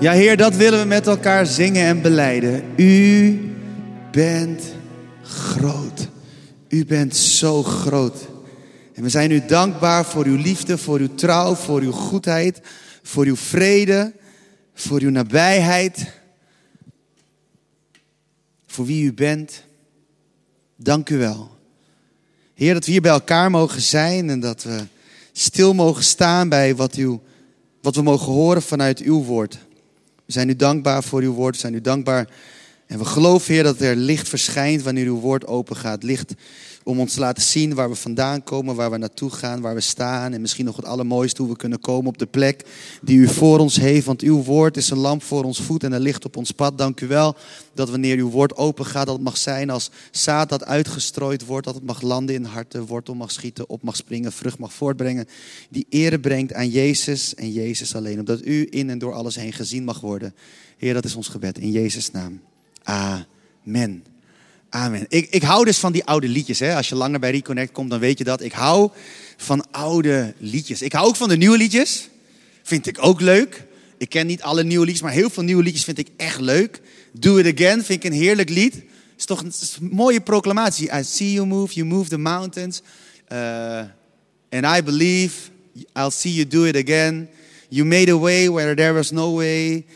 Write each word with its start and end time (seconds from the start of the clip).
Ja, 0.00 0.12
Heer, 0.12 0.36
dat 0.36 0.56
willen 0.56 0.80
we 0.80 0.86
met 0.86 1.06
elkaar 1.06 1.46
zingen 1.46 1.86
en 1.86 2.02
beleiden. 2.02 2.64
U 2.76 3.38
bent 4.10 4.62
groot. 5.22 6.08
U 6.68 6.84
bent 6.84 7.16
zo 7.16 7.62
groot. 7.62 8.28
En 8.94 9.02
we 9.02 9.08
zijn 9.08 9.30
u 9.30 9.46
dankbaar 9.46 10.04
voor 10.04 10.24
uw 10.24 10.36
liefde, 10.36 10.78
voor 10.78 10.98
uw 10.98 11.14
trouw, 11.14 11.54
voor 11.54 11.80
uw 11.80 11.92
goedheid, 11.92 12.60
voor 13.02 13.24
uw 13.24 13.36
vrede, 13.36 14.12
voor 14.74 15.00
uw 15.00 15.10
nabijheid, 15.10 16.12
voor 18.66 18.86
wie 18.86 19.04
u 19.04 19.12
bent. 19.12 19.62
Dank 20.76 21.10
u 21.10 21.18
wel. 21.18 21.50
Heer, 22.54 22.74
dat 22.74 22.84
we 22.84 22.90
hier 22.90 23.00
bij 23.00 23.10
elkaar 23.10 23.50
mogen 23.50 23.80
zijn 23.80 24.30
en 24.30 24.40
dat 24.40 24.62
we 24.62 24.84
stil 25.32 25.74
mogen 25.74 26.04
staan 26.04 26.48
bij 26.48 26.74
wat, 26.74 26.96
u, 26.96 27.18
wat 27.82 27.94
we 27.94 28.02
mogen 28.02 28.32
horen 28.32 28.62
vanuit 28.62 29.00
uw 29.00 29.22
woord. 29.22 29.64
We 30.26 30.32
zijn 30.32 30.48
u 30.48 30.56
dankbaar 30.56 31.02
voor 31.02 31.20
uw 31.20 31.32
woord, 31.32 31.54
we 31.54 31.60
zijn 31.60 31.74
u 31.74 31.80
dankbaar 31.80 32.28
en 32.86 32.98
we 32.98 33.04
geloven, 33.04 33.54
Heer, 33.54 33.62
dat 33.62 33.80
er 33.80 33.96
licht 33.96 34.28
verschijnt 34.28 34.82
wanneer 34.82 35.06
uw 35.06 35.20
woord 35.20 35.46
open 35.46 35.76
gaat. 35.76 36.02
Licht 36.02 36.34
om 36.86 37.00
ons 37.00 37.14
te 37.14 37.20
laten 37.20 37.42
zien 37.42 37.74
waar 37.74 37.88
we 37.88 37.94
vandaan 37.94 38.42
komen, 38.42 38.74
waar 38.74 38.90
we 38.90 38.96
naartoe 38.96 39.30
gaan, 39.30 39.60
waar 39.60 39.74
we 39.74 39.80
staan. 39.80 40.32
En 40.32 40.40
misschien 40.40 40.64
nog 40.64 40.76
het 40.76 40.84
allermooiste, 40.84 41.42
hoe 41.42 41.50
we 41.50 41.56
kunnen 41.56 41.80
komen 41.80 42.06
op 42.06 42.18
de 42.18 42.26
plek 42.26 42.64
die 43.02 43.18
u 43.18 43.28
voor 43.28 43.58
ons 43.58 43.76
heeft. 43.76 44.06
Want 44.06 44.22
uw 44.22 44.42
woord 44.42 44.76
is 44.76 44.90
een 44.90 44.98
lamp 44.98 45.22
voor 45.22 45.44
ons 45.44 45.60
voet 45.60 45.84
en 45.84 45.92
een 45.92 46.00
licht 46.00 46.24
op 46.24 46.36
ons 46.36 46.50
pad. 46.50 46.78
Dank 46.78 47.00
u 47.00 47.06
wel 47.06 47.36
dat 47.74 47.90
wanneer 47.90 48.16
uw 48.16 48.30
woord 48.30 48.56
open 48.56 48.86
gaat, 48.86 49.06
dat 49.06 49.14
het 49.14 49.24
mag 49.24 49.36
zijn 49.36 49.70
als 49.70 49.90
zaad 50.10 50.48
dat 50.48 50.64
uitgestrooid 50.64 51.44
wordt. 51.44 51.66
Dat 51.66 51.74
het 51.74 51.84
mag 51.84 52.00
landen 52.00 52.34
in 52.34 52.44
harten, 52.44 52.86
wortel 52.86 53.14
mag 53.14 53.32
schieten, 53.32 53.68
op 53.68 53.82
mag 53.82 53.96
springen, 53.96 54.32
vrucht 54.32 54.58
mag 54.58 54.72
voortbrengen. 54.72 55.26
Die 55.70 55.86
ere 55.88 56.20
brengt 56.20 56.52
aan 56.52 56.68
Jezus 56.68 57.34
en 57.34 57.52
Jezus 57.52 57.94
alleen. 57.94 58.18
Omdat 58.18 58.44
u 58.44 58.66
in 58.70 58.90
en 58.90 58.98
door 58.98 59.12
alles 59.12 59.36
heen 59.36 59.52
gezien 59.52 59.84
mag 59.84 60.00
worden. 60.00 60.34
Heer, 60.76 60.94
dat 60.94 61.04
is 61.04 61.14
ons 61.14 61.28
gebed 61.28 61.58
in 61.58 61.70
Jezus' 61.70 62.10
naam. 62.10 62.40
Amen. 62.82 64.15
Amen. 64.68 65.06
Ik, 65.08 65.26
ik 65.30 65.42
hou 65.42 65.64
dus 65.64 65.78
van 65.78 65.92
die 65.92 66.04
oude 66.04 66.28
liedjes. 66.28 66.58
Hè? 66.58 66.74
Als 66.74 66.88
je 66.88 66.94
langer 66.94 67.20
bij 67.20 67.30
Reconnect 67.30 67.72
komt, 67.72 67.90
dan 67.90 68.00
weet 68.00 68.18
je 68.18 68.24
dat. 68.24 68.42
Ik 68.42 68.52
hou 68.52 68.90
van 69.36 69.70
oude 69.70 70.34
liedjes. 70.38 70.82
Ik 70.82 70.92
hou 70.92 71.06
ook 71.06 71.16
van 71.16 71.28
de 71.28 71.36
nieuwe 71.36 71.56
liedjes. 71.56 72.08
Vind 72.62 72.86
ik 72.86 72.96
ook 73.00 73.20
leuk. 73.20 73.64
Ik 73.98 74.08
ken 74.08 74.26
niet 74.26 74.42
alle 74.42 74.64
nieuwe 74.64 74.84
liedjes, 74.84 75.02
maar 75.02 75.12
heel 75.12 75.30
veel 75.30 75.42
nieuwe 75.42 75.62
liedjes 75.62 75.84
vind 75.84 75.98
ik 75.98 76.08
echt 76.16 76.40
leuk. 76.40 76.80
Do 77.12 77.36
It 77.36 77.54
Again 77.54 77.84
vind 77.84 78.04
ik 78.04 78.10
een 78.10 78.18
heerlijk 78.18 78.48
lied. 78.48 78.82
Is 79.18 79.24
toch 79.24 79.40
een 79.40 79.52
mooie 79.90 80.20
proclamatie. 80.20 80.90
I 80.92 81.02
see 81.04 81.32
you 81.32 81.46
move, 81.46 81.74
you 81.74 81.86
move 81.86 82.08
the 82.08 82.18
mountains. 82.18 82.82
Uh, 83.32 83.78
and 84.50 84.76
I 84.76 84.82
believe 84.82 85.32
I'll 85.92 86.10
see 86.10 86.32
you 86.32 86.46
do 86.46 86.64
it 86.64 86.76
again. 86.76 87.28
You 87.68 87.86
made 87.86 88.12
a 88.12 88.18
way 88.18 88.50
where 88.50 88.74
there 88.74 88.92
was 88.92 89.10
no 89.10 89.34
way. 89.34 89.86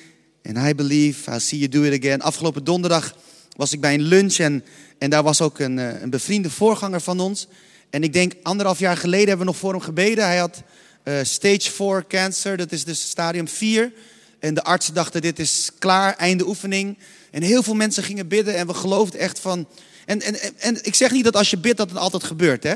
And 0.42 0.58
I 0.58 0.74
believe 0.74 1.28
I'll 1.28 1.40
see 1.40 1.58
you 1.58 1.68
do 1.68 1.84
it 1.84 1.92
again. 1.92 2.20
Afgelopen 2.20 2.64
donderdag 2.64 3.14
was 3.60 3.72
ik 3.72 3.80
bij 3.80 3.94
een 3.94 4.02
lunch 4.02 4.36
en, 4.36 4.64
en 4.98 5.10
daar 5.10 5.22
was 5.22 5.40
ook 5.40 5.58
een, 5.58 5.78
eh, 5.78 6.00
een 6.00 6.10
bevriende 6.10 6.50
voorganger 6.50 7.00
van 7.00 7.20
ons. 7.20 7.46
En 7.90 8.02
ik 8.02 8.12
denk 8.12 8.32
anderhalf 8.42 8.78
jaar 8.78 8.96
geleden 8.96 9.28
hebben 9.28 9.46
we 9.46 9.52
nog 9.52 9.60
voor 9.60 9.72
hem 9.72 9.80
gebeden. 9.80 10.24
Hij 10.24 10.38
had 10.38 10.62
uh, 11.04 11.14
stage 11.22 11.70
4 11.70 12.04
cancer, 12.08 12.56
dat 12.56 12.72
is 12.72 12.84
dus 12.84 13.08
stadium 13.08 13.48
4. 13.48 13.92
En 14.38 14.54
de 14.54 14.62
artsen 14.62 14.94
dachten 14.94 15.20
dit 15.20 15.38
is 15.38 15.70
klaar, 15.78 16.16
einde 16.16 16.46
oefening. 16.46 16.98
En 17.30 17.42
heel 17.42 17.62
veel 17.62 17.74
mensen 17.74 18.02
gingen 18.02 18.28
bidden 18.28 18.56
en 18.56 18.66
we 18.66 18.74
geloofden 18.74 19.20
echt 19.20 19.38
van... 19.38 19.68
En, 20.06 20.20
en, 20.20 20.36
en 20.58 20.84
ik 20.84 20.94
zeg 20.94 21.10
niet 21.10 21.24
dat 21.24 21.36
als 21.36 21.50
je 21.50 21.58
bidt 21.58 21.76
dat 21.76 21.88
het 21.88 21.98
altijd 21.98 22.24
gebeurt, 22.24 22.62
hè. 22.62 22.74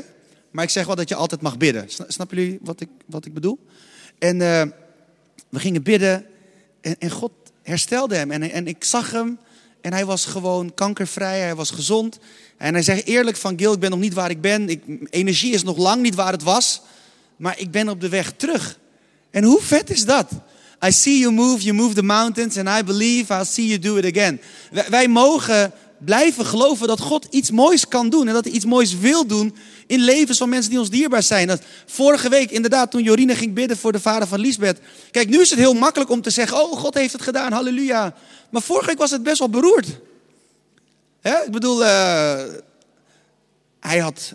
Maar 0.51 0.63
ik 0.63 0.69
zeg 0.69 0.85
wel 0.85 0.95
dat 0.95 1.09
je 1.09 1.15
altijd 1.15 1.41
mag 1.41 1.57
bidden. 1.57 1.85
Snappen 2.07 2.37
jullie 2.37 2.59
wat 2.61 2.81
ik, 2.81 2.89
wat 3.05 3.25
ik 3.25 3.33
bedoel? 3.33 3.59
En 4.19 4.35
uh, 4.35 4.61
we 5.49 5.59
gingen 5.59 5.83
bidden 5.83 6.25
en, 6.81 6.95
en 6.99 7.09
God 7.09 7.31
herstelde 7.63 8.15
hem. 8.15 8.31
En, 8.31 8.51
en 8.51 8.67
ik 8.67 8.83
zag 8.83 9.11
hem 9.11 9.39
en 9.85 9.93
hij 9.93 10.05
was 10.05 10.25
gewoon 10.25 10.73
kankervrij, 10.73 11.39
hij 11.39 11.55
was 11.55 11.69
gezond. 11.69 12.19
En 12.57 12.73
hij 12.73 12.83
zegt 12.83 13.05
eerlijk 13.05 13.37
van 13.37 13.57
Gil, 13.57 13.73
ik 13.73 13.79
ben 13.79 13.89
nog 13.89 13.99
niet 13.99 14.13
waar 14.13 14.29
ik 14.29 14.41
ben. 14.41 14.69
Ik, 14.69 14.83
energie 15.09 15.53
is 15.53 15.63
nog 15.63 15.77
lang 15.77 16.01
niet 16.01 16.15
waar 16.15 16.31
het 16.31 16.43
was. 16.43 16.81
Maar 17.35 17.59
ik 17.59 17.71
ben 17.71 17.89
op 17.89 18.01
de 18.01 18.09
weg 18.09 18.33
terug. 18.37 18.79
En 19.31 19.43
hoe 19.43 19.61
vet 19.61 19.89
is 19.89 20.05
dat? 20.05 20.31
I 20.85 20.91
see 20.91 21.19
you 21.19 21.33
move, 21.33 21.63
you 21.63 21.75
move 21.75 21.93
the 21.93 22.03
mountains 22.03 22.57
and 22.57 22.67
I 22.79 22.83
believe 22.83 23.33
I'll 23.33 23.45
see 23.45 23.67
you 23.67 23.79
do 23.79 23.95
it 23.95 24.17
again. 24.17 24.41
Wij, 24.71 24.85
wij 24.89 25.07
mogen 25.07 25.71
blijven 25.97 26.45
geloven 26.45 26.87
dat 26.87 26.99
God 26.99 27.27
iets 27.29 27.51
moois 27.51 27.87
kan 27.87 28.09
doen 28.09 28.27
en 28.27 28.33
dat 28.33 28.43
hij 28.43 28.53
iets 28.53 28.65
moois 28.65 28.97
wil 28.97 29.27
doen 29.27 29.55
in 29.87 29.99
levens 29.99 30.37
van 30.37 30.49
mensen 30.49 30.69
die 30.69 30.79
ons 30.79 30.89
dierbaar 30.89 31.23
zijn. 31.23 31.47
Dat 31.47 31.61
vorige 31.85 32.29
week, 32.29 32.51
inderdaad, 32.51 32.91
toen 32.91 33.03
Jorine 33.03 33.35
ging 33.35 33.53
bidden 33.53 33.77
voor 33.77 33.91
de 33.91 33.99
vader 33.99 34.27
van 34.27 34.39
Lisbeth. 34.39 34.79
Kijk, 35.11 35.29
nu 35.29 35.41
is 35.41 35.49
het 35.49 35.59
heel 35.59 35.73
makkelijk 35.73 36.09
om 36.09 36.21
te 36.21 36.29
zeggen: 36.29 36.63
Oh, 36.63 36.77
God 36.77 36.93
heeft 36.93 37.13
het 37.13 37.21
gedaan, 37.21 37.51
halleluja. 37.51 38.15
Maar 38.49 38.61
vorige 38.61 38.87
week 38.87 38.97
was 38.97 39.11
het 39.11 39.23
best 39.23 39.39
wel 39.39 39.49
beroerd. 39.49 39.87
Ik 41.21 41.51
bedoel, 41.51 41.81
uh, 41.81 42.43
hij 43.79 43.99
had 43.99 44.33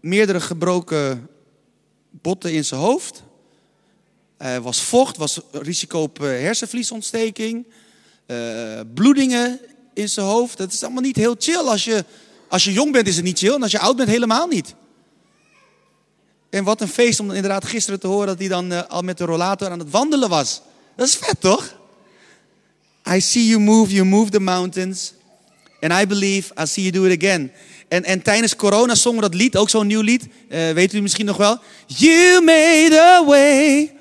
meerdere 0.00 0.40
gebroken 0.40 1.28
botten 2.10 2.52
in 2.52 2.64
zijn 2.64 2.80
hoofd. 2.80 3.22
Er 4.36 4.60
was 4.60 4.82
vocht, 4.82 5.16
was 5.16 5.40
risico 5.52 6.02
op 6.02 6.22
eh, 6.22 6.26
hersenvliesontsteking. 6.26 7.66
Uh, 8.26 8.80
bloedingen 8.94 9.60
in 10.00 10.08
zijn 10.08 10.26
hoofd. 10.26 10.58
Dat 10.58 10.72
is 10.72 10.82
allemaal 10.82 11.02
niet 11.02 11.16
heel 11.16 11.34
chill. 11.38 11.56
Als 11.56 11.84
je, 11.84 12.04
als 12.48 12.64
je 12.64 12.72
jong 12.72 12.92
bent 12.92 13.06
is 13.06 13.16
het 13.16 13.24
niet 13.24 13.38
chill. 13.38 13.54
En 13.54 13.62
als 13.62 13.72
je 13.72 13.78
oud 13.78 13.96
bent 13.96 14.08
helemaal 14.08 14.46
niet. 14.46 14.74
En 16.50 16.64
wat 16.64 16.80
een 16.80 16.88
feest 16.88 17.20
om 17.20 17.30
inderdaad 17.30 17.64
gisteren 17.64 18.00
te 18.00 18.06
horen 18.06 18.26
dat 18.26 18.38
hij 18.38 18.48
dan 18.48 18.72
uh, 18.72 18.82
al 18.88 19.02
met 19.02 19.18
de 19.18 19.24
rollator 19.24 19.70
aan 19.70 19.78
het 19.78 19.90
wandelen 19.90 20.28
was. 20.28 20.62
Dat 20.96 21.06
is 21.06 21.16
vet 21.16 21.40
toch? 21.40 21.78
I 23.12 23.20
see 23.20 23.46
you 23.46 23.60
move, 23.60 23.92
you 23.92 24.06
move 24.06 24.30
the 24.30 24.40
mountains. 24.40 25.12
And 25.80 25.92
I 25.92 26.06
believe 26.06 26.52
I 26.60 26.66
see 26.66 26.84
you 26.84 26.90
do 26.90 27.04
it 27.04 27.22
again. 27.22 27.52
En, 27.88 28.04
en 28.04 28.22
tijdens 28.22 28.56
corona 28.56 28.94
zongen 28.94 29.22
we 29.22 29.28
dat 29.28 29.40
lied, 29.40 29.56
ook 29.56 29.70
zo'n 29.70 29.86
nieuw 29.86 30.00
lied. 30.00 30.26
Uh, 30.48 30.70
weet 30.70 30.92
u 30.92 31.00
misschien 31.00 31.26
nog 31.26 31.36
wel? 31.36 31.58
You 31.86 32.44
made 32.44 33.00
a 33.00 33.24
way 33.24 33.94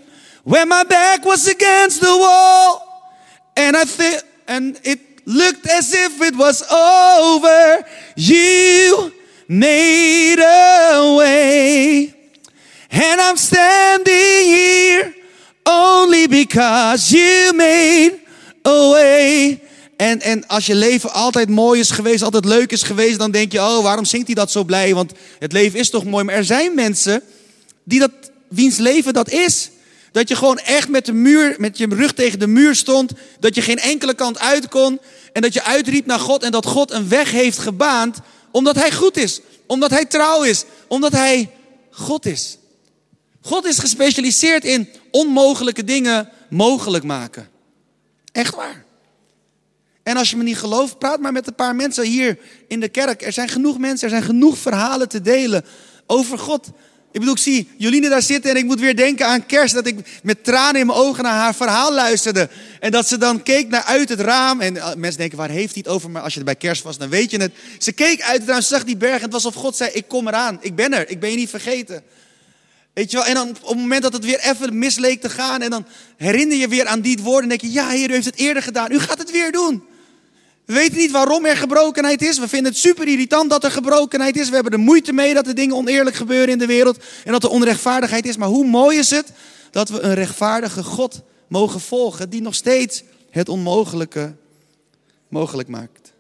when 0.44 0.68
my 0.68 0.84
back 0.88 1.24
was 1.24 1.56
against 1.56 2.00
the 2.00 2.18
wall. 2.20 2.88
And 3.54 3.76
I 3.76 3.86
think, 3.98 4.24
and 4.46 4.80
it 4.82 5.00
looked 5.26 5.72
as 5.72 5.94
if 5.94 6.22
it 6.22 6.36
was 6.36 6.64
over. 6.70 7.86
You 8.16 9.12
made 9.48 10.40
a 10.40 11.16
way. 11.18 12.14
And 12.90 13.22
I'm 13.22 13.38
standing 13.38 14.46
here 14.46 15.14
only 15.66 16.28
because 16.28 17.12
you 17.12 17.54
made 17.54 18.20
a 18.64 18.90
way. 18.92 19.60
En, 19.98 20.22
en 20.22 20.48
als 20.48 20.66
je 20.66 20.76
leven 20.76 21.14
altijd 21.14 21.50
mooi 21.50 21.80
is 21.80 21.92
geweest, 21.92 22.24
altijd 22.24 22.46
leuk 22.46 22.72
is 22.72 22.84
geweest, 22.84 23.20
dan 23.20 23.32
denk 23.32 23.52
je, 23.52 23.60
oh, 23.60 23.84
waarom 23.84 24.06
zingt 24.06 24.26
hij 24.26 24.36
dat 24.36 24.52
zo 24.52 24.64
blij? 24.64 24.94
Want 24.94 25.12
het 25.40 25.52
leven 25.52 25.80
is 25.80 25.90
toch 25.90 26.04
mooi. 26.04 26.24
Maar 26.24 26.36
er 26.36 26.46
zijn 26.46 26.74
mensen 26.74 27.22
die 27.84 28.00
dat, 28.00 28.12
wiens 28.48 28.78
leven 28.78 29.14
dat 29.14 29.30
is. 29.30 29.70
Dat 30.12 30.28
je 30.28 30.36
gewoon 30.36 30.58
echt 30.58 30.90
met, 30.90 31.06
de 31.06 31.14
muur, 31.14 31.56
met 31.58 31.78
je 31.78 31.88
rug 31.90 32.14
tegen 32.14 32.40
de 32.40 32.48
muur 32.48 32.76
stond. 32.76 33.12
Dat 33.40 33.56
je 33.56 33.62
geen 33.62 33.80
enkele 33.80 34.14
kant 34.14 34.40
uit 34.40 34.68
kon. 34.68 35.00
En 35.34 35.42
dat 35.42 35.54
je 35.54 35.64
uitriep 35.64 36.06
naar 36.06 36.20
God 36.20 36.44
en 36.44 36.52
dat 36.52 36.66
God 36.66 36.92
een 36.92 37.10
weg 37.10 37.32
heeft 37.32 37.60
gebaand. 37.60 38.18
Omdat 38.52 38.76
Hij 38.76 38.92
goed 38.92 39.18
is. 39.18 39.40
Omdat 39.66 39.90
Hij 39.90 40.06
trouw 40.06 40.44
is. 40.44 40.64
Omdat 40.88 41.12
Hij 41.12 41.50
God 41.90 42.26
is. 42.26 42.58
God 43.42 43.66
is 43.66 43.80
gespecialiseerd 43.80 44.66
in 44.66 44.90
onmogelijke 45.12 45.84
dingen 45.84 46.30
mogelijk 46.50 47.04
maken. 47.04 47.50
Echt 48.32 48.56
waar. 48.56 48.86
En 50.04 50.18
als 50.18 50.30
je 50.30 50.38
me 50.38 50.44
niet 50.44 50.58
gelooft, 50.58 50.98
praat 50.98 51.20
maar 51.20 51.32
met 51.32 51.48
een 51.48 51.56
paar 51.56 51.76
mensen 51.76 52.04
hier 52.04 52.40
in 52.68 52.80
de 52.80 52.90
kerk. 52.90 53.22
Er 53.22 53.34
zijn 53.34 53.50
genoeg 53.50 53.78
mensen, 53.78 54.04
er 54.04 54.14
zijn 54.14 54.24
genoeg 54.24 54.58
verhalen 54.58 55.10
te 55.10 55.22
delen 55.22 55.66
over 56.06 56.38
God. 56.38 56.68
Ik 57.12 57.20
bedoel, 57.20 57.34
ik 57.34 57.42
zie 57.42 57.70
Joline 57.78 58.10
daar 58.10 58.22
zitten 58.22 58.52
en 58.52 58.58
ik 58.58 58.66
moet 58.66 58.80
weer 58.80 58.96
denken 58.96 59.26
aan 59.26 59.46
kerst. 59.46 59.74
Dat 59.74 59.88
ik 59.88 60.20
met 60.24 60.44
tranen 60.44 60.82
in 60.82 60.88
mijn 60.88 61.00
ogen 61.00 61.24
naar 61.24 61.34
haar 61.34 61.56
verhaal 61.56 61.94
luisterde. 61.94 62.50
En 62.80 62.92
dat 62.92 63.08
ze 63.08 63.18
dan 63.18 63.44
keek 63.44 63.70
naar 63.70 63.84
uit 63.84 64.10
het 64.10 64.20
raam. 64.20 64.62
En 64.62 64.76
uh, 64.76 64.94
mensen 64.94 65.20
denken, 65.20 65.38
waar 65.38 65.50
heeft 65.50 65.74
hij 65.74 65.84
het 65.86 65.94
over? 65.94 66.10
Maar 66.10 66.22
als 66.22 66.34
je 66.34 66.40
er 66.40 66.46
bij 66.46 66.56
kerst 66.56 66.84
was, 66.84 66.98
dan 66.98 67.10
weet 67.10 67.32
je 67.32 67.38
het. 67.38 67.52
Ze 67.78 67.92
keek 67.92 68.22
uit 68.22 68.40
het 68.40 68.50
raam, 68.50 68.62
ze 68.62 68.68
zag 68.68 68.84
die 68.84 68.98
berg. 68.98 69.16
En 69.16 69.22
het 69.22 69.32
was 69.32 69.46
of 69.46 69.56
God 69.56 69.76
zei, 69.76 69.92
ik 69.94 70.08
kom 70.08 70.28
eraan. 70.28 70.58
Ik 70.62 70.76
ben 70.76 70.94
er. 70.94 71.10
Ik 71.10 71.20
ben 71.20 71.30
je 71.30 71.36
niet 71.36 71.50
vergeten. 71.50 72.04
Weet 72.94 73.12
je 73.12 73.18
wel? 73.18 73.26
En 73.26 73.34
dan 73.34 73.50
op 73.50 73.68
het 73.68 73.78
moment 73.78 74.02
dat 74.02 74.14
het 74.14 74.26
weer 74.26 74.40
even 74.40 74.80
misleek 74.80 75.22
te 75.22 75.30
gaan. 75.30 75.62
En 75.62 75.70
dan 75.70 75.86
herinner 76.18 76.58
je 76.58 76.68
weer 76.68 76.86
aan 76.86 77.02
die 77.02 77.20
woorden. 77.22 77.44
En 77.44 77.50
denk 77.50 77.62
je, 77.62 77.72
ja 77.72 77.90
heer, 77.90 78.10
u 78.10 78.14
heeft 78.14 78.26
het 78.26 78.38
eerder 78.38 78.64
gedaan. 78.64 78.92
U 78.92 79.00
gaat 79.00 79.18
het 79.18 79.32
weer 79.32 79.52
doen. 79.52 79.84
We 80.70 80.76
weten 80.76 80.98
niet 80.98 81.12
waarom 81.12 81.46
er 81.46 81.58
gebrokenheid 81.58 82.22
is. 82.22 82.40
We 82.40 82.48
vinden 82.48 82.72
het 82.72 82.82
super 82.82 83.08
irritant 83.08 83.50
dat 83.50 83.64
er 83.64 83.72
gebrokenheid 83.72 84.38
is. 84.38 84.50
We 84.50 84.56
hebben 84.56 84.74
er 84.74 84.80
moeite 84.80 85.14
mee 85.14 85.34
dat 85.34 85.48
er 85.48 85.56
dingen 85.56 85.76
oneerlijk 85.76 86.16
gebeuren 86.16 86.50
in 86.50 86.58
de 86.58 86.66
wereld. 86.66 87.04
En 87.24 87.32
dat 87.32 87.44
er 87.44 87.50
onrechtvaardigheid 87.50 88.26
is. 88.26 88.38
Maar 88.38 88.48
hoe 88.48 88.66
mooi 88.66 88.98
is 88.98 89.10
het 89.10 89.32
dat 89.72 89.90
we 89.90 90.00
een 90.00 90.14
rechtvaardige 90.14 90.84
God 90.84 91.22
mogen 91.48 91.80
volgen. 91.80 92.30
Die 92.30 92.42
nog 92.42 92.56
steeds 92.56 93.04
het 93.30 93.50
onmogelijke 93.50 94.36
mogelijk 95.28 95.68
maakt. 95.68 96.14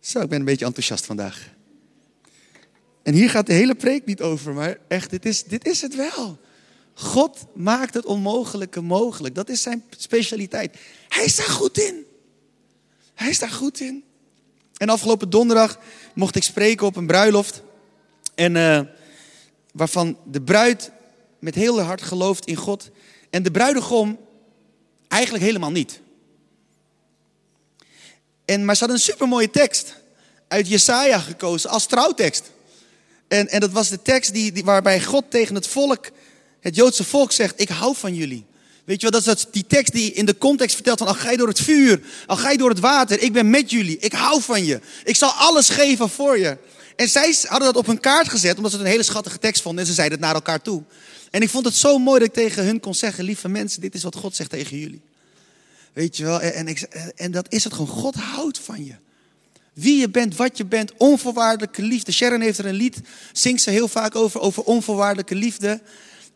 Zo, 0.00 0.20
ik 0.20 0.28
ben 0.28 0.38
een 0.38 0.44
beetje 0.44 0.66
enthousiast 0.66 1.06
vandaag. 1.06 1.48
En 3.02 3.14
hier 3.14 3.30
gaat 3.30 3.46
de 3.46 3.52
hele 3.52 3.74
preek 3.74 4.04
niet 4.04 4.22
over. 4.22 4.52
Maar 4.52 4.78
echt, 4.88 5.10
dit 5.10 5.26
is, 5.26 5.44
dit 5.44 5.66
is 5.66 5.82
het 5.82 5.94
wel. 5.94 6.38
God 6.94 7.46
maakt 7.54 7.94
het 7.94 8.04
onmogelijke 8.04 8.80
mogelijk. 8.80 9.34
Dat 9.34 9.48
is 9.48 9.62
zijn 9.62 9.84
specialiteit. 9.96 10.76
Hij 11.08 11.24
is 11.24 11.36
daar 11.36 11.46
goed 11.46 11.78
in. 11.78 12.06
Hij 13.16 13.28
is 13.28 13.38
daar 13.38 13.50
goed 13.50 13.80
in. 13.80 14.04
En 14.76 14.88
afgelopen 14.88 15.30
donderdag 15.30 15.78
mocht 16.14 16.36
ik 16.36 16.42
spreken 16.42 16.86
op 16.86 16.96
een 16.96 17.06
bruiloft. 17.06 17.62
En 18.34 18.54
uh, 18.54 18.80
waarvan 19.72 20.18
de 20.24 20.42
bruid 20.42 20.90
met 21.38 21.54
heel 21.54 21.80
hart 21.80 22.02
gelooft 22.02 22.46
in 22.46 22.56
God. 22.56 22.90
En 23.30 23.42
de 23.42 23.50
bruidegom 23.50 24.18
eigenlijk 25.08 25.44
helemaal 25.44 25.70
niet. 25.70 26.00
En, 28.44 28.64
maar 28.64 28.76
ze 28.76 28.84
had 28.84 28.92
een 28.92 28.98
supermooie 28.98 29.50
tekst 29.50 29.94
uit 30.48 30.68
Jesaja 30.68 31.18
gekozen 31.18 31.70
als 31.70 31.86
trouwtekst. 31.86 32.50
En, 33.28 33.48
en 33.48 33.60
dat 33.60 33.70
was 33.70 33.88
de 33.88 34.02
tekst 34.02 34.32
die, 34.32 34.64
waarbij 34.64 35.02
God 35.02 35.30
tegen 35.30 35.54
het 35.54 35.66
volk, 35.66 36.10
het 36.60 36.74
Joodse 36.74 37.04
volk 37.04 37.32
zegt, 37.32 37.60
ik 37.60 37.68
hou 37.68 37.96
van 37.96 38.14
jullie. 38.14 38.46
Weet 38.86 39.00
je 39.00 39.10
wel, 39.10 39.20
dat 39.20 39.36
is 39.36 39.46
die 39.50 39.66
tekst 39.66 39.92
die 39.92 40.12
in 40.12 40.26
de 40.26 40.38
context 40.38 40.74
vertelt 40.74 40.98
van, 40.98 41.06
al 41.06 41.14
ga 41.14 41.30
je 41.30 41.36
door 41.36 41.48
het 41.48 41.60
vuur, 41.60 42.00
al 42.26 42.36
ga 42.36 42.50
je 42.50 42.58
door 42.58 42.68
het 42.68 42.80
water, 42.80 43.20
ik 43.20 43.32
ben 43.32 43.50
met 43.50 43.70
jullie, 43.70 43.98
ik 43.98 44.12
hou 44.12 44.42
van 44.42 44.64
je. 44.64 44.80
Ik 45.04 45.16
zal 45.16 45.30
alles 45.30 45.68
geven 45.68 46.08
voor 46.08 46.38
je. 46.38 46.58
En 46.96 47.08
zij 47.08 47.36
hadden 47.42 47.72
dat 47.72 47.76
op 47.76 47.86
hun 47.86 48.00
kaart 48.00 48.28
gezet, 48.28 48.56
omdat 48.56 48.70
ze 48.70 48.76
het 48.76 48.86
een 48.86 48.92
hele 48.92 49.02
schattige 49.02 49.38
tekst 49.38 49.62
vonden 49.62 49.80
en 49.80 49.86
ze 49.86 49.94
zeiden 49.94 50.18
het 50.18 50.26
naar 50.26 50.34
elkaar 50.34 50.62
toe. 50.62 50.82
En 51.30 51.42
ik 51.42 51.48
vond 51.48 51.64
het 51.64 51.74
zo 51.74 51.98
mooi 51.98 52.18
dat 52.18 52.28
ik 52.28 52.34
tegen 52.34 52.64
hun 52.64 52.80
kon 52.80 52.94
zeggen, 52.94 53.24
lieve 53.24 53.48
mensen, 53.48 53.80
dit 53.80 53.94
is 53.94 54.02
wat 54.02 54.16
God 54.16 54.36
zegt 54.36 54.50
tegen 54.50 54.78
jullie. 54.78 55.00
Weet 55.92 56.16
je 56.16 56.24
wel, 56.24 56.40
en, 56.40 56.68
ik, 56.68 56.80
en 57.16 57.30
dat 57.30 57.46
is 57.48 57.64
het 57.64 57.72
gewoon, 57.72 57.88
God 57.88 58.14
houdt 58.14 58.58
van 58.58 58.84
je. 58.84 58.94
Wie 59.72 59.98
je 59.98 60.08
bent, 60.08 60.36
wat 60.36 60.56
je 60.56 60.64
bent, 60.64 60.92
onvoorwaardelijke 60.96 61.82
liefde. 61.82 62.12
Sharon 62.12 62.40
heeft 62.40 62.58
er 62.58 62.66
een 62.66 62.74
lied, 62.74 63.00
zingt 63.32 63.62
ze 63.62 63.70
heel 63.70 63.88
vaak 63.88 64.14
over, 64.14 64.40
over 64.40 64.62
onvoorwaardelijke 64.62 65.34
liefde. 65.34 65.80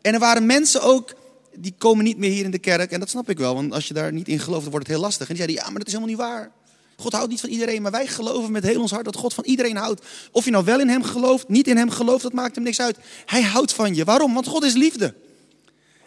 En 0.02 0.14
er 0.14 0.20
waren 0.20 0.46
mensen 0.46 0.82
ook, 0.82 1.14
die 1.54 1.74
komen 1.78 2.04
niet 2.04 2.16
meer 2.16 2.30
hier 2.30 2.44
in 2.44 2.50
de 2.50 2.58
kerk. 2.58 2.92
En 2.92 3.00
dat 3.00 3.10
snap 3.10 3.30
ik 3.30 3.38
wel, 3.38 3.54
want 3.54 3.72
als 3.72 3.88
je 3.88 3.94
daar 3.94 4.12
niet 4.12 4.28
in 4.28 4.38
gelooft, 4.38 4.62
dan 4.62 4.70
wordt 4.70 4.86
het 4.86 4.96
heel 4.96 5.04
lastig. 5.04 5.28
En 5.28 5.34
die 5.34 5.44
zeiden, 5.44 5.64
ja, 5.64 5.70
maar 5.70 5.78
dat 5.78 5.86
is 5.86 5.92
helemaal 5.92 6.14
niet 6.14 6.22
waar. 6.22 6.50
God 6.96 7.12
houdt 7.12 7.30
niet 7.30 7.40
van 7.40 7.48
iedereen, 7.48 7.82
maar 7.82 7.90
wij 7.90 8.06
geloven 8.06 8.52
met 8.52 8.62
heel 8.62 8.80
ons 8.80 8.90
hart 8.90 9.04
dat 9.04 9.16
God 9.16 9.34
van 9.34 9.44
iedereen 9.44 9.76
houdt. 9.76 10.06
Of 10.32 10.44
je 10.44 10.50
nou 10.50 10.64
wel 10.64 10.80
in 10.80 10.88
hem 10.88 11.02
gelooft, 11.02 11.48
niet 11.48 11.68
in 11.68 11.76
hem 11.76 11.90
gelooft, 11.90 12.22
dat 12.22 12.32
maakt 12.32 12.54
hem 12.54 12.64
niks 12.64 12.80
uit. 12.80 12.96
Hij 13.26 13.42
houdt 13.42 13.72
van 13.72 13.94
je. 13.94 14.04
Waarom? 14.04 14.34
Want 14.34 14.46
God 14.46 14.64
is 14.64 14.74
liefde. 14.74 15.14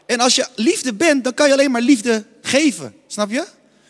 En 0.05 0.19
als 0.19 0.35
je 0.35 0.47
liefde 0.55 0.93
bent, 0.93 1.23
dan 1.23 1.33
kan 1.33 1.47
je 1.47 1.53
alleen 1.53 1.71
maar 1.71 1.81
liefde 1.81 2.25
geven. 2.41 2.93
Snap 3.07 3.31
je? 3.31 3.45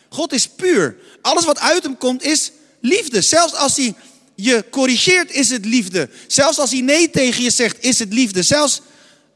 God 0.08 0.32
is 0.32 0.48
puur. 0.48 0.96
Alles 1.20 1.44
wat 1.44 1.58
uit 1.58 1.82
hem 1.82 1.98
komt 1.98 2.22
is 2.22 2.52
liefde. 2.80 3.20
Zelfs 3.20 3.54
als 3.54 3.76
hij 3.76 3.94
je 4.34 4.64
corrigeert, 4.70 5.30
is 5.30 5.50
het 5.50 5.64
liefde. 5.64 6.08
Zelfs 6.26 6.58
als 6.58 6.70
hij 6.70 6.80
nee 6.80 7.10
tegen 7.10 7.42
je 7.42 7.50
zegt, 7.50 7.84
is 7.84 7.98
het 7.98 8.12
liefde. 8.12 8.42
Zelfs 8.42 8.80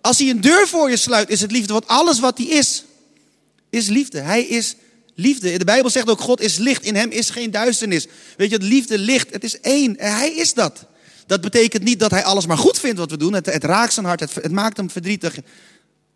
als 0.00 0.18
hij 0.18 0.28
een 0.30 0.40
deur 0.40 0.68
voor 0.68 0.90
je 0.90 0.96
sluit, 0.96 1.28
is 1.28 1.40
het 1.40 1.50
liefde. 1.50 1.72
Want 1.72 1.86
alles 1.86 2.20
wat 2.20 2.38
hij 2.38 2.46
is, 2.46 2.84
is 3.70 3.88
liefde. 3.88 4.20
Hij 4.20 4.42
is 4.42 4.76
liefde. 5.14 5.58
De 5.58 5.64
Bijbel 5.64 5.90
zegt 5.90 6.08
ook, 6.08 6.20
God 6.20 6.40
is 6.40 6.56
licht. 6.56 6.84
In 6.84 6.94
hem 6.94 7.10
is 7.10 7.30
geen 7.30 7.50
duisternis. 7.50 8.06
Weet 8.36 8.50
je, 8.50 8.58
liefde, 8.58 8.98
licht, 8.98 9.32
het 9.32 9.44
is 9.44 9.60
één. 9.60 9.98
En 9.98 10.16
hij 10.16 10.32
is 10.32 10.54
dat. 10.54 10.86
Dat 11.26 11.40
betekent 11.40 11.82
niet 11.82 12.00
dat 12.00 12.10
hij 12.10 12.24
alles 12.24 12.46
maar 12.46 12.58
goed 12.58 12.78
vindt 12.78 12.98
wat 12.98 13.10
we 13.10 13.16
doen. 13.16 13.32
Het, 13.32 13.46
raakt 13.46 13.92
zijn 13.92 14.06
hart, 14.06 14.20
het, 14.20 14.34
het 14.34 14.52
maakt 14.52 14.76
hem 14.76 14.90
verdrietig. 14.90 15.38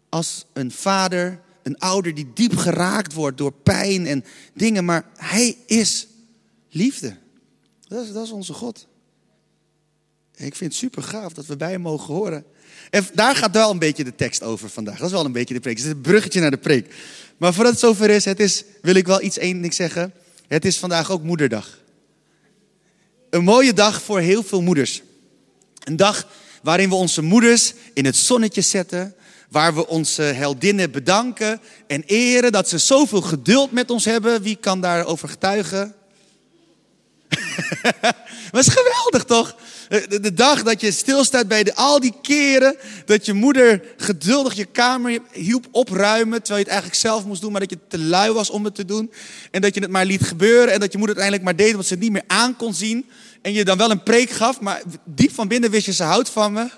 Als 0.08 0.44
een 0.52 0.70
vader, 0.70 1.40
een 1.62 1.78
ouder 1.78 2.14
die 2.14 2.30
diep 2.34 2.56
geraakt 2.56 3.12
wordt 3.12 3.38
door 3.38 3.52
pijn 3.52 4.06
en 4.06 4.24
dingen. 4.54 4.84
Maar 4.84 5.04
hij 5.16 5.56
is 5.66 6.06
liefde. 6.70 7.16
Dat 7.88 8.04
is, 8.04 8.12
dat 8.12 8.24
is 8.24 8.30
onze 8.30 8.52
God. 8.52 8.86
ik 10.34 10.54
vind 10.56 10.72
het 10.72 10.80
super 10.80 11.02
gaaf 11.02 11.32
dat 11.32 11.46
we 11.46 11.56
bij 11.56 11.70
hem 11.70 11.80
mogen 11.80 12.14
horen. 12.14 12.44
En 12.90 13.06
daar 13.14 13.36
gaat 13.36 13.54
wel 13.54 13.70
een 13.70 13.78
beetje 13.78 14.04
de 14.04 14.14
tekst 14.14 14.42
over 14.42 14.68
vandaag. 14.68 14.98
Dat 14.98 15.06
is 15.06 15.12
wel 15.12 15.24
een 15.24 15.32
beetje 15.32 15.54
de 15.54 15.60
preek. 15.60 15.76
Het 15.76 15.86
is 15.86 15.92
een 15.92 16.00
bruggetje 16.00 16.40
naar 16.40 16.50
de 16.50 16.56
preek. 16.56 16.94
Maar 17.36 17.54
voordat 17.54 17.72
het 17.72 17.80
zover 17.80 18.10
is, 18.10 18.24
het 18.24 18.40
is, 18.40 18.64
wil 18.82 18.94
ik 18.94 19.06
wel 19.06 19.22
iets 19.22 19.38
één 19.38 19.60
ding 19.60 19.74
zeggen. 19.74 20.12
Het 20.48 20.64
is 20.64 20.78
vandaag 20.78 21.10
ook 21.10 21.22
moederdag. 21.22 21.78
Een 23.30 23.44
mooie 23.44 23.72
dag 23.72 24.02
voor 24.02 24.20
heel 24.20 24.42
veel 24.42 24.62
moeders. 24.62 25.02
Een 25.84 25.96
dag 25.96 26.28
waarin 26.62 26.88
we 26.88 26.94
onze 26.94 27.22
moeders 27.22 27.72
in 27.94 28.04
het 28.04 28.16
zonnetje 28.16 28.60
zetten. 28.60 29.14
Waar 29.48 29.74
we 29.74 29.86
onze 29.86 30.22
heldinnen 30.22 30.90
bedanken 30.90 31.60
en 31.86 32.02
eren 32.06 32.52
dat 32.52 32.68
ze 32.68 32.78
zoveel 32.78 33.20
geduld 33.20 33.72
met 33.72 33.90
ons 33.90 34.04
hebben. 34.04 34.42
Wie 34.42 34.56
kan 34.56 34.80
daarover 34.80 35.28
getuigen? 35.28 35.94
maar 37.92 38.14
het 38.50 38.66
is 38.66 38.74
geweldig 38.74 39.24
toch? 39.24 39.56
De, 39.92 40.34
dag 40.34 40.62
dat 40.62 40.80
je 40.80 40.90
stilstaat 40.90 41.48
bij 41.48 41.62
de, 41.62 41.74
al 41.74 42.00
die 42.00 42.14
keren 42.22 42.76
dat 43.04 43.26
je 43.26 43.32
moeder 43.32 43.82
geduldig 43.96 44.54
je 44.54 44.64
kamer 44.64 45.18
hielp 45.32 45.66
opruimen. 45.70 46.38
Terwijl 46.38 46.58
je 46.58 46.64
het 46.64 46.72
eigenlijk 46.72 47.00
zelf 47.00 47.24
moest 47.24 47.40
doen, 47.40 47.52
maar 47.52 47.60
dat 47.60 47.70
je 47.70 47.78
te 47.88 47.98
lui 47.98 48.32
was 48.32 48.50
om 48.50 48.64
het 48.64 48.74
te 48.74 48.84
doen. 48.84 49.12
En 49.50 49.60
dat 49.60 49.74
je 49.74 49.80
het 49.80 49.90
maar 49.90 50.04
liet 50.04 50.22
gebeuren 50.22 50.72
en 50.72 50.80
dat 50.80 50.92
je 50.92 50.98
moeder 50.98 51.16
het 51.16 51.24
uiteindelijk 51.24 51.44
maar 51.44 51.56
deed 51.56 51.70
omdat 51.70 51.86
ze 51.86 51.94
het 51.94 52.02
niet 52.02 52.12
meer 52.12 52.24
aan 52.26 52.56
kon 52.56 52.74
zien. 52.74 53.10
En 53.42 53.52
je 53.52 53.64
dan 53.64 53.78
wel 53.78 53.90
een 53.90 54.02
preek 54.02 54.30
gaf, 54.30 54.60
maar 54.60 54.82
diep 55.04 55.32
van 55.32 55.48
binnen 55.48 55.70
wist 55.70 55.86
je 55.86 55.92
ze 55.92 56.02
houdt 56.02 56.30
van 56.30 56.52
me. 56.52 56.68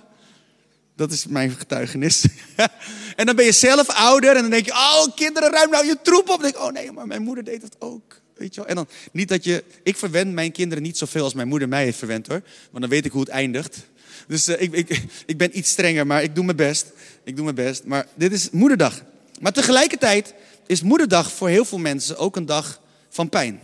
Dat 0.96 1.12
is 1.12 1.26
mijn 1.26 1.50
getuigenis. 1.50 2.24
en 3.16 3.26
dan 3.26 3.36
ben 3.36 3.44
je 3.44 3.52
zelf 3.52 3.88
ouder 3.88 4.36
en 4.36 4.42
dan 4.42 4.50
denk 4.50 4.66
je, 4.66 4.72
oh 4.72 5.04
kinderen 5.14 5.50
ruim 5.50 5.70
nou 5.70 5.86
je 5.86 5.98
troep 6.02 6.28
op. 6.28 6.40
Dan 6.40 6.40
denk 6.40 6.54
ik, 6.54 6.60
oh 6.60 6.72
nee, 6.72 6.92
maar 6.92 7.06
mijn 7.06 7.22
moeder 7.22 7.44
deed 7.44 7.62
het 7.62 7.76
ook. 7.78 8.22
En 8.66 8.74
dan 8.74 8.88
niet 9.12 9.28
dat 9.28 9.44
je. 9.44 9.64
Ik 9.82 9.96
verwend 9.96 10.32
mijn 10.32 10.52
kinderen 10.52 10.82
niet 10.82 10.98
zoveel 10.98 11.24
als 11.24 11.34
mijn 11.34 11.48
moeder 11.48 11.68
mij 11.68 11.84
heeft 11.84 11.98
verwend 11.98 12.26
hoor. 12.26 12.42
Want 12.70 12.80
dan 12.80 12.88
weet 12.88 13.04
ik 13.04 13.12
hoe 13.12 13.20
het 13.20 13.30
eindigt. 13.30 13.86
Dus 14.26 14.48
uh, 14.48 14.60
ik, 14.60 14.72
ik, 14.72 15.02
ik 15.26 15.38
ben 15.38 15.58
iets 15.58 15.70
strenger, 15.70 16.06
maar 16.06 16.22
ik 16.22 16.34
doe 16.34 16.44
mijn 16.44 16.56
best. 16.56 16.92
Ik 17.24 17.34
doe 17.36 17.44
mijn 17.44 17.56
best. 17.56 17.84
Maar 17.84 18.06
dit 18.14 18.32
is 18.32 18.50
moederdag. 18.50 19.02
Maar 19.40 19.52
tegelijkertijd 19.52 20.34
is 20.66 20.82
moederdag 20.82 21.32
voor 21.32 21.48
heel 21.48 21.64
veel 21.64 21.78
mensen 21.78 22.16
ook 22.16 22.36
een 22.36 22.46
dag 22.46 22.80
van 23.08 23.28
pijn. 23.28 23.60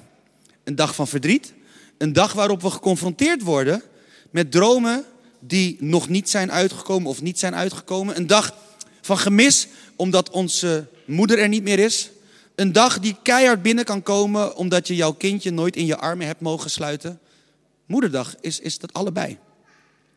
Een 0.65 0.75
dag 0.75 0.95
van 0.95 1.09
verdriet. 1.09 1.53
Een 1.99 2.13
dag 2.13 2.33
waarop 2.33 2.63
we 2.63 2.71
geconfronteerd 2.71 3.43
worden 3.43 3.83
met 4.31 4.51
dromen 4.51 5.05
die 5.41 5.77
nog 5.81 6.09
niet 6.09 6.31
zijn 6.31 6.53
uitgekomen 6.53 7.09
of 7.09 7.23
niet 7.23 7.39
zijn 7.39 7.55
uitgekomen. 7.55 8.17
Een 8.17 8.27
dag 8.27 8.55
van 9.01 9.19
gemis 9.19 9.69
omdat 9.97 10.31
onze 10.31 10.87
moeder 11.05 11.39
er 11.39 11.49
niet 11.49 11.63
meer 11.63 11.79
is. 11.79 12.11
Een 12.61 12.73
dag 12.73 12.99
die 12.99 13.17
keihard 13.23 13.63
binnen 13.63 13.85
kan 13.85 14.03
komen 14.03 14.57
omdat 14.57 14.87
je 14.87 14.95
jouw 14.95 15.13
kindje 15.13 15.51
nooit 15.51 15.77
in 15.77 15.87
je 15.87 15.97
armen 15.97 16.27
hebt 16.27 16.41
mogen 16.41 16.71
sluiten. 16.71 17.21
Moederdag 17.87 18.35
is, 18.41 18.61
is 18.61 18.79
dat 18.79 18.93
allebei. 18.93 19.39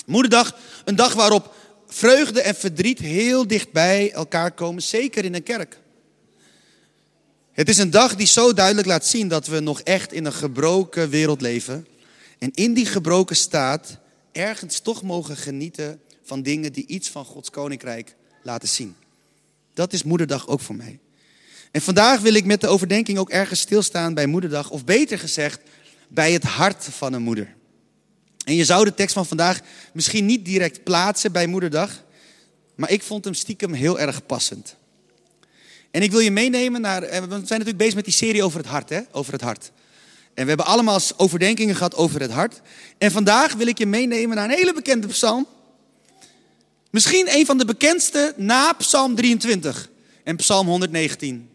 Moederdag, 0.05 0.57
een 0.85 0.95
dag 0.95 1.13
waarop 1.13 1.55
vreugde 1.87 2.41
en 2.41 2.55
verdriet 2.55 2.99
heel 2.99 3.47
dicht 3.47 3.71
bij 3.71 4.11
elkaar 4.11 4.51
komen, 4.51 4.83
zeker 4.83 5.25
in 5.25 5.33
een 5.33 5.43
kerk. 5.43 5.79
Het 7.51 7.69
is 7.69 7.77
een 7.77 7.89
dag 7.89 8.15
die 8.15 8.27
zo 8.27 8.53
duidelijk 8.53 8.87
laat 8.87 9.05
zien 9.05 9.27
dat 9.27 9.47
we 9.47 9.59
nog 9.59 9.81
echt 9.81 10.13
in 10.13 10.25
een 10.25 10.33
gebroken 10.33 11.09
wereld 11.09 11.41
leven. 11.41 11.87
En 12.39 12.51
in 12.53 12.73
die 12.73 12.85
gebroken 12.85 13.35
staat 13.35 13.97
ergens 14.31 14.79
toch 14.79 15.03
mogen 15.03 15.37
genieten 15.37 16.01
van 16.23 16.41
dingen 16.41 16.73
die 16.73 16.87
iets 16.87 17.09
van 17.09 17.25
Gods 17.25 17.49
koninkrijk 17.49 18.15
laten 18.41 18.69
zien. 18.69 18.95
Dat 19.73 19.93
is 19.93 20.03
moederdag 20.03 20.47
ook 20.47 20.59
voor 20.59 20.75
mij. 20.75 20.99
En 21.73 21.81
vandaag 21.81 22.19
wil 22.19 22.33
ik 22.33 22.45
met 22.45 22.61
de 22.61 22.67
overdenking 22.67 23.17
ook 23.17 23.29
ergens 23.29 23.59
stilstaan 23.59 24.13
bij 24.13 24.25
moederdag, 24.25 24.69
of 24.69 24.85
beter 24.85 25.19
gezegd, 25.19 25.61
bij 26.07 26.31
het 26.31 26.43
hart 26.43 26.83
van 26.83 27.13
een 27.13 27.21
moeder. 27.21 27.55
En 28.45 28.55
je 28.55 28.65
zou 28.65 28.85
de 28.85 28.93
tekst 28.93 29.13
van 29.13 29.25
vandaag 29.25 29.59
misschien 29.93 30.25
niet 30.25 30.45
direct 30.45 30.83
plaatsen 30.83 31.31
bij 31.31 31.47
moederdag, 31.47 32.03
maar 32.75 32.91
ik 32.91 33.03
vond 33.03 33.25
hem 33.25 33.33
stiekem 33.33 33.73
heel 33.73 33.99
erg 33.99 34.25
passend. 34.25 34.75
En 35.91 36.01
ik 36.01 36.11
wil 36.11 36.19
je 36.19 36.31
meenemen 36.31 36.81
naar, 36.81 37.03
eh, 37.03 37.19
we 37.19 37.27
zijn 37.27 37.39
natuurlijk 37.39 37.77
bezig 37.77 37.95
met 37.95 38.05
die 38.05 38.13
serie 38.13 38.43
over 38.43 38.59
het 38.59 38.67
hart, 38.67 38.89
hè? 38.89 39.01
over 39.11 39.33
het 39.33 39.41
hart. 39.41 39.71
En 40.33 40.43
we 40.43 40.47
hebben 40.47 40.65
allemaal 40.65 40.99
overdenkingen 41.17 41.75
gehad 41.75 41.95
over 41.95 42.21
het 42.21 42.31
hart. 42.31 42.61
En 42.97 43.11
vandaag 43.11 43.53
wil 43.53 43.67
ik 43.67 43.77
je 43.77 43.85
meenemen 43.85 44.35
naar 44.35 44.49
een 44.49 44.57
hele 44.57 44.73
bekende 44.73 45.07
psalm. 45.07 45.47
Misschien 46.89 47.35
een 47.35 47.45
van 47.45 47.57
de 47.57 47.65
bekendste 47.65 48.33
na 48.37 48.73
Psalm 48.73 49.15
23 49.15 49.89
en 50.23 50.35
Psalm 50.35 50.67
119. 50.67 51.51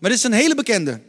Maar 0.00 0.10
dit 0.10 0.18
is 0.18 0.24
een 0.24 0.32
hele 0.32 0.54
bekende. 0.54 1.00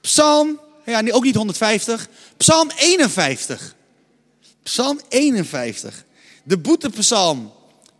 Psalm, 0.00 0.60
ja, 0.86 1.02
ook 1.10 1.24
niet 1.24 1.34
150, 1.34 2.08
Psalm 2.36 2.70
51. 2.76 3.74
Psalm 4.62 5.00
51. 5.08 6.04
De 6.44 6.58
boetepsalm 6.58 7.52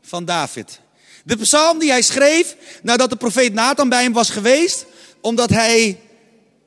van 0.02 0.25
David. 0.25 0.80
De 1.25 1.37
psalm 1.37 1.78
die 1.78 1.90
hij 1.90 2.02
schreef 2.02 2.57
nadat 2.83 3.11
de 3.11 3.16
profeet 3.16 3.52
Nathan 3.52 3.88
bij 3.88 4.02
hem 4.02 4.12
was 4.12 4.30
geweest, 4.30 4.87
omdat 5.21 5.50
hij 5.50 6.00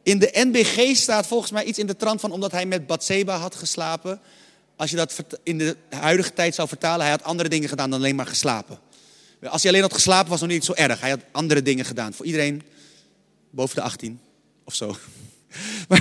in 0.04 0.20
de 0.20 0.30
NBG 0.34 0.96
staat 0.96 1.28
volgens 1.28 1.52
mij 1.52 1.64
iets 1.64 1.80
in 1.80 1.88
de 1.88 1.96
trant 1.96 2.22
van 2.22 2.32
omdat 2.32 2.52
hij 2.52 2.66
met 2.66 2.88
Bathseba 2.88 3.38
had 3.38 3.56
geslapen. 3.56 4.22
Als 4.76 4.90
je 4.90 4.96
dat 4.96 5.24
in 5.44 5.58
de 5.58 5.76
huidige 5.90 6.34
tijd 6.34 6.56
zou 6.56 6.68
vertalen, 6.68 7.02
hij 7.02 7.10
had 7.10 7.24
andere 7.24 7.50
dingen 7.50 7.70
gedaan 7.70 7.90
dan 7.90 8.00
alleen 8.00 8.16
maar 8.16 8.26
geslapen. 8.26 8.80
Als 9.44 9.62
hij 9.62 9.72
alleen 9.72 9.84
had 9.84 9.94
geslapen 9.94 10.30
was 10.30 10.40
nog 10.40 10.50
niet 10.50 10.66
zo 10.66 10.74
erg. 10.74 11.00
Hij 11.00 11.10
had 11.10 11.20
andere 11.32 11.62
dingen 11.62 11.86
gedaan. 11.86 12.14
Voor 12.14 12.26
iedereen 12.26 12.64
boven 13.54 13.76
de 13.76 13.82
18 13.82 14.20
of 14.64 14.76
zo. 14.76 14.98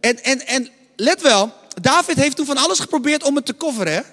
en, 0.00 0.22
en, 0.22 0.46
en 0.46 0.68
let 0.96 1.20
wel, 1.20 1.52
David 1.80 2.16
heeft 2.16 2.36
toen 2.36 2.46
van 2.46 2.56
alles 2.56 2.78
geprobeerd 2.78 3.22
om 3.22 3.36
het 3.36 3.46
te 3.46 3.56
coveren. 3.56 4.04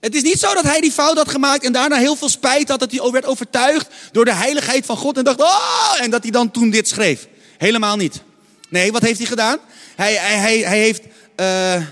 Het 0.00 0.14
is 0.14 0.22
niet 0.22 0.38
zo 0.38 0.54
dat 0.54 0.64
hij 0.64 0.80
die 0.80 0.92
fout 0.92 1.16
had 1.16 1.28
gemaakt 1.28 1.64
en 1.64 1.72
daarna 1.72 1.96
heel 1.96 2.16
veel 2.16 2.28
spijt 2.28 2.68
had 2.68 2.80
dat 2.80 2.90
hij 2.90 3.10
werd 3.10 3.24
overtuigd 3.24 3.88
door 4.12 4.24
de 4.24 4.34
heiligheid 4.34 4.86
van 4.86 4.96
God 4.96 5.16
en 5.16 5.24
dacht, 5.24 5.40
oh, 5.40 5.96
en 6.00 6.10
dat 6.10 6.22
hij 6.22 6.30
dan 6.30 6.50
toen 6.50 6.70
dit 6.70 6.88
schreef. 6.88 7.28
Helemaal 7.58 7.96
niet. 7.96 8.22
Nee, 8.68 8.92
wat 8.92 9.02
heeft 9.02 9.18
hij 9.18 9.26
gedaan? 9.26 9.58
Hij, 9.96 10.14
hij, 10.14 10.36
hij, 10.36 10.58
hij 10.58 10.78
heeft 10.78 11.02
uh, 11.36 11.86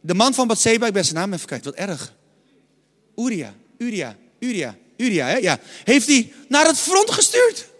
de 0.00 0.14
man 0.14 0.34
van 0.34 0.46
Bathseba, 0.46 0.86
ik 0.86 0.92
ben 0.92 1.04
zijn 1.04 1.16
naam 1.16 1.32
even 1.32 1.46
kijken, 1.46 1.70
wat 1.70 1.88
erg. 1.88 2.12
Uria, 3.16 3.54
Uria, 3.78 4.16
Uria, 4.38 4.76
Uria, 4.96 5.36
ja. 5.36 5.58
Heeft 5.84 6.06
hij 6.06 6.32
naar 6.48 6.66
het 6.66 6.78
front 6.78 7.10
gestuurd. 7.10 7.70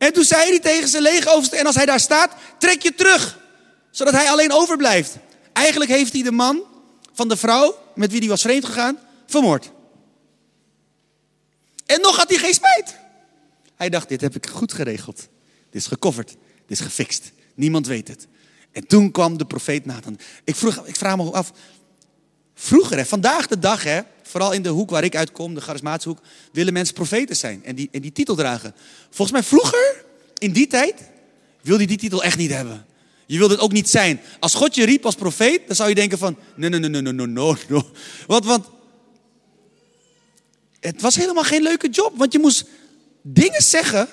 En 0.00 0.12
toen 0.12 0.24
zei 0.24 0.48
hij 0.48 0.60
tegen 0.60 0.88
zijn 0.88 1.02
legeroverste, 1.02 1.56
en 1.56 1.66
als 1.66 1.74
hij 1.74 1.86
daar 1.86 2.00
staat, 2.00 2.32
trek 2.58 2.82
je 2.82 2.94
terug. 2.94 3.38
Zodat 3.90 4.14
hij 4.14 4.28
alleen 4.28 4.52
overblijft. 4.52 5.16
Eigenlijk 5.52 5.90
heeft 5.90 6.12
hij 6.12 6.22
de 6.22 6.32
man 6.32 6.62
van 7.12 7.28
de 7.28 7.36
vrouw 7.36 7.78
met 7.94 8.10
wie 8.10 8.20
hij 8.20 8.28
was 8.28 8.42
vreemd 8.42 8.64
gegaan, 8.64 8.98
vermoord. 9.26 9.70
En 11.86 12.00
nog 12.00 12.16
had 12.16 12.28
hij 12.28 12.38
geen 12.38 12.54
spijt. 12.54 12.96
Hij 13.76 13.88
dacht, 13.88 14.08
dit 14.08 14.20
heb 14.20 14.34
ik 14.34 14.46
goed 14.46 14.72
geregeld. 14.72 15.16
Dit 15.70 15.80
is 15.80 15.86
gecoverd. 15.86 16.28
Dit 16.28 16.78
is 16.78 16.80
gefixt. 16.80 17.32
Niemand 17.54 17.86
weet 17.86 18.08
het. 18.08 18.26
En 18.72 18.86
toen 18.86 19.10
kwam 19.10 19.38
de 19.38 19.46
profeet 19.46 19.84
Nathan. 19.84 20.18
Ik, 20.44 20.56
vroeg, 20.56 20.86
ik 20.86 20.96
vraag 20.96 21.16
me 21.16 21.30
af. 21.30 21.52
Vroeger, 22.62 23.06
vandaag 23.06 23.46
de 23.46 23.58
dag, 23.58 23.82
hè, 23.82 24.00
vooral 24.22 24.52
in 24.52 24.62
de 24.62 24.68
hoek 24.68 24.90
waar 24.90 25.04
ik 25.04 25.16
uitkom, 25.16 25.54
de 25.54 25.60
charismatische 25.60 26.08
hoek, 26.08 26.20
willen 26.52 26.72
mensen 26.72 26.94
profeten 26.94 27.36
zijn 27.36 27.64
en 27.64 27.74
die, 27.74 27.88
en 27.92 28.00
die 28.00 28.12
titel 28.12 28.34
dragen. 28.34 28.74
Volgens 29.10 29.30
mij 29.30 29.42
vroeger, 29.42 30.04
in 30.38 30.52
die 30.52 30.66
tijd, 30.66 30.94
wilde 31.62 31.82
je 31.82 31.88
die 31.88 31.98
titel 31.98 32.22
echt 32.22 32.36
niet 32.36 32.50
hebben. 32.50 32.86
Je 33.26 33.38
wilde 33.38 33.54
het 33.54 33.62
ook 33.62 33.72
niet 33.72 33.88
zijn. 33.88 34.20
Als 34.40 34.54
God 34.54 34.74
je 34.74 34.84
riep 34.84 35.04
als 35.04 35.14
profeet, 35.14 35.66
dan 35.66 35.76
zou 35.76 35.88
je 35.88 35.94
denken 35.94 36.18
van, 36.18 36.36
nee, 36.56 36.70
nee, 36.70 36.80
nee, 36.80 36.90
nee, 36.90 37.02
nee, 37.02 37.12
nee, 37.12 37.26
nee. 37.26 37.82
Want, 38.26 38.44
want 38.44 38.66
het 40.80 41.00
was 41.00 41.14
helemaal 41.14 41.44
geen 41.44 41.62
leuke 41.62 41.88
job, 41.88 42.12
want 42.16 42.32
je 42.32 42.38
moest 42.38 42.64
dingen 43.22 43.62
zeggen 43.62 44.08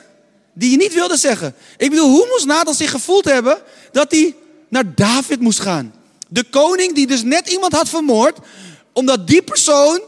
die 0.53 0.71
je 0.71 0.77
niet 0.77 0.93
wilde 0.93 1.17
zeggen. 1.17 1.55
Ik 1.77 1.89
bedoel, 1.89 2.09
hoe 2.09 2.27
moest 2.29 2.45
Nathan 2.45 2.73
zich 2.73 2.91
gevoeld 2.91 3.25
hebben 3.25 3.57
dat 3.91 4.11
hij 4.11 4.35
naar 4.69 4.95
David 4.95 5.39
moest 5.39 5.59
gaan? 5.59 5.96
De 6.29 6.43
koning 6.43 6.95
die 6.95 7.07
dus 7.07 7.23
net 7.23 7.49
iemand 7.49 7.73
had 7.73 7.89
vermoord, 7.89 8.37
omdat 8.93 9.27
die 9.27 9.41
persoon 9.41 10.01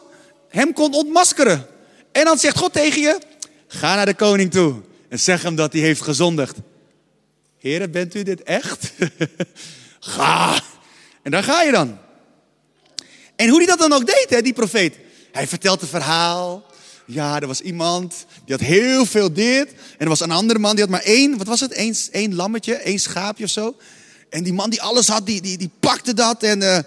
hem 0.50 0.74
kon 0.74 0.94
ontmaskeren. 0.94 1.66
En 2.12 2.26
dan 2.26 2.38
zegt 2.38 2.58
God 2.58 2.74
tegen 2.74 3.02
je, 3.02 3.20
ga 3.68 3.96
naar 3.96 4.06
de 4.06 4.14
koning 4.14 4.52
toe 4.52 4.76
en 5.10 5.20
zeg 5.20 5.42
hem 5.42 5.56
dat 5.56 5.74
hij 5.74 5.82
heeft 5.82 6.02
gezondigd. 6.02 6.58
Heren, 7.60 7.92
bent 7.92 8.16
u 8.16 8.24
dit 8.24 8.44
echt? 8.44 8.92
ga. 10.00 10.60
En 11.22 11.32
daar 11.32 11.44
ga 11.44 11.62
je 11.62 11.72
dan. 11.72 11.98
En 13.36 13.50
hoe 13.50 13.58
hij 13.58 13.68
dat 13.68 13.80
dan 13.80 13.94
ook 13.94 14.06
deed, 14.06 14.28
hè, 14.30 14.42
die 14.42 14.54
profeet. 14.54 14.96
Hij 15.32 15.48
vertelt 15.48 15.82
het 15.82 15.90
verhaal. 15.90 16.66
Ja, 17.06 17.40
er 17.40 17.48
was 17.48 17.62
iemand 17.62 18.26
die 18.46 18.56
had 18.56 18.66
heel 18.66 19.06
veel 19.06 19.34
dit. 19.34 19.70
En 19.72 19.98
er 19.98 20.08
was 20.08 20.20
een 20.20 20.32
andere 20.32 20.60
man 20.60 20.72
die 20.72 20.82
had 20.82 20.90
maar 20.90 21.04
één, 21.04 21.38
wat 21.38 21.48
was 21.48 21.60
het? 21.60 21.78
Eén, 22.12 22.36
lammetje, 22.36 22.76
één 22.76 23.00
schaapje 23.00 23.44
of 23.44 23.50
zo. 23.50 23.76
En 24.30 24.44
die 24.44 24.54
man 24.54 24.70
die 24.70 24.82
alles 24.82 25.08
had, 25.08 25.26
die, 25.26 25.42
die, 25.42 25.58
die 25.58 25.72
pakte 25.80 26.14
dat. 26.14 26.44
En 26.44 26.62
uh, 26.62 26.80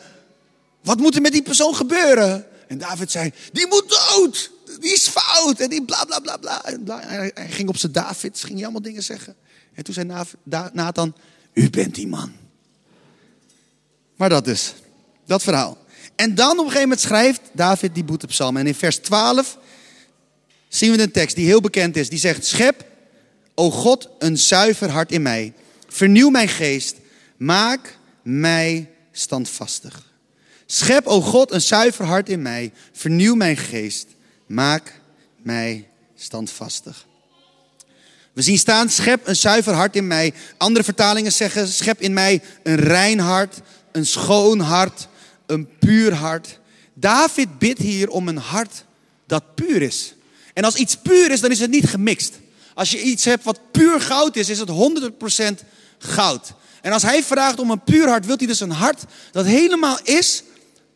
wat 0.83 0.99
moet 0.99 1.15
er 1.15 1.21
met 1.21 1.33
die 1.33 1.43
persoon 1.43 1.75
gebeuren? 1.75 2.47
En 2.69 2.79
David 2.79 3.11
zei, 3.11 3.33
die 3.53 3.67
moet 3.67 3.89
dood. 3.89 4.51
Die 4.81 4.93
is 4.93 5.09
fout. 5.09 5.61
En 5.61 5.71
die 5.71 5.85
bla 5.85 6.05
bla 6.05 6.19
bla 6.19 6.37
bla. 6.37 6.65
En 6.65 6.83
hij 6.87 7.33
ging 7.35 7.69
op 7.69 7.77
zijn 7.77 7.93
David, 7.93 8.41
ging 8.41 8.55
hij 8.55 8.63
allemaal 8.63 8.83
dingen 8.83 9.03
zeggen. 9.03 9.37
En 9.75 9.85
toen 9.85 9.95
zei 9.95 10.25
Nathan, 10.73 11.15
u 11.53 11.71
bent 11.71 11.95
die 11.95 12.07
man. 12.07 12.33
Maar 14.17 14.29
dat 14.29 14.45
dus, 14.45 14.75
dat 15.27 15.43
verhaal. 15.43 15.79
En 16.17 16.35
dan 16.35 16.51
op 16.51 16.59
een 16.59 16.65
gegeven 16.65 16.83
moment 16.83 17.01
schrijft 17.01 17.41
David 17.53 17.95
die 17.95 18.05
boetepsalm. 18.05 18.57
En 18.57 18.67
in 18.67 18.75
vers 18.75 18.97
12 18.97 19.59
zien 20.69 20.93
we 20.93 21.03
een 21.03 21.13
tekst 21.13 21.37
die 21.37 21.47
heel 21.47 21.61
bekend 21.61 21.97
is. 21.97 22.09
Die 22.09 22.19
zegt, 22.19 22.47
schep, 22.47 22.85
o 23.55 23.71
God, 23.71 24.09
een 24.19 24.39
zuiver 24.39 24.91
hart 24.91 25.13
in 25.13 25.23
mij. 25.23 25.53
Vernieuw 25.89 26.31
mijn 26.31 26.49
geest. 26.49 26.97
Maak 27.43 27.97
mij 28.23 28.91
standvastig. 29.13 30.03
Schep, 30.67 31.07
o 31.07 31.21
God, 31.21 31.53
een 31.53 31.61
zuiver 31.61 32.05
hart 32.05 32.29
in 32.29 32.43
mij. 32.43 32.73
Vernieuw 32.93 33.35
mijn 33.35 33.57
geest. 33.57 34.07
Maak 34.47 35.01
mij 35.37 35.89
standvastig. 36.15 37.07
We 38.33 38.43
zien 38.43 38.59
staan, 38.59 38.91
schep 38.91 39.27
een 39.27 39.37
zuiver 39.37 39.73
hart 39.73 39.97
in 39.97 40.07
mij. 40.07 40.35
Andere 40.57 40.85
vertalingen 40.85 41.33
zeggen, 41.33 41.69
schep 41.69 42.01
in 42.01 42.13
mij 42.13 42.43
een 42.63 42.77
rein 42.77 43.19
hart, 43.19 43.61
een 43.93 44.07
schoon 44.07 44.61
hart, 44.61 45.09
een 45.47 45.69
puur 45.79 46.15
hart. 46.15 46.59
David 46.95 47.59
bidt 47.59 47.79
hier 47.79 48.09
om 48.09 48.29
een 48.29 48.37
hart 48.37 48.85
dat 49.27 49.55
puur 49.55 49.83
is. 49.83 50.15
En 50.55 50.65
als 50.65 50.75
iets 50.75 50.97
puur 50.97 51.31
is, 51.31 51.41
dan 51.41 51.51
is 51.51 51.61
het 51.61 51.71
niet 51.71 51.89
gemixt. 51.89 52.39
Als 52.75 52.91
je 52.91 53.03
iets 53.03 53.25
hebt 53.25 53.45
wat 53.45 53.61
puur 53.71 54.01
goud 54.01 54.37
is, 54.37 54.49
is 54.49 54.59
het 54.59 54.71
100% 54.71 55.67
goud. 55.99 56.55
En 56.83 56.93
als 56.93 57.03
hij 57.03 57.23
vraagt 57.23 57.59
om 57.59 57.71
een 57.71 57.85
puur 57.85 58.09
hart, 58.09 58.27
wil 58.27 58.37
hij 58.37 58.47
dus 58.47 58.61
een 58.61 58.71
hart 58.71 59.05
dat 59.31 59.45
helemaal 59.45 59.99
is 60.03 60.43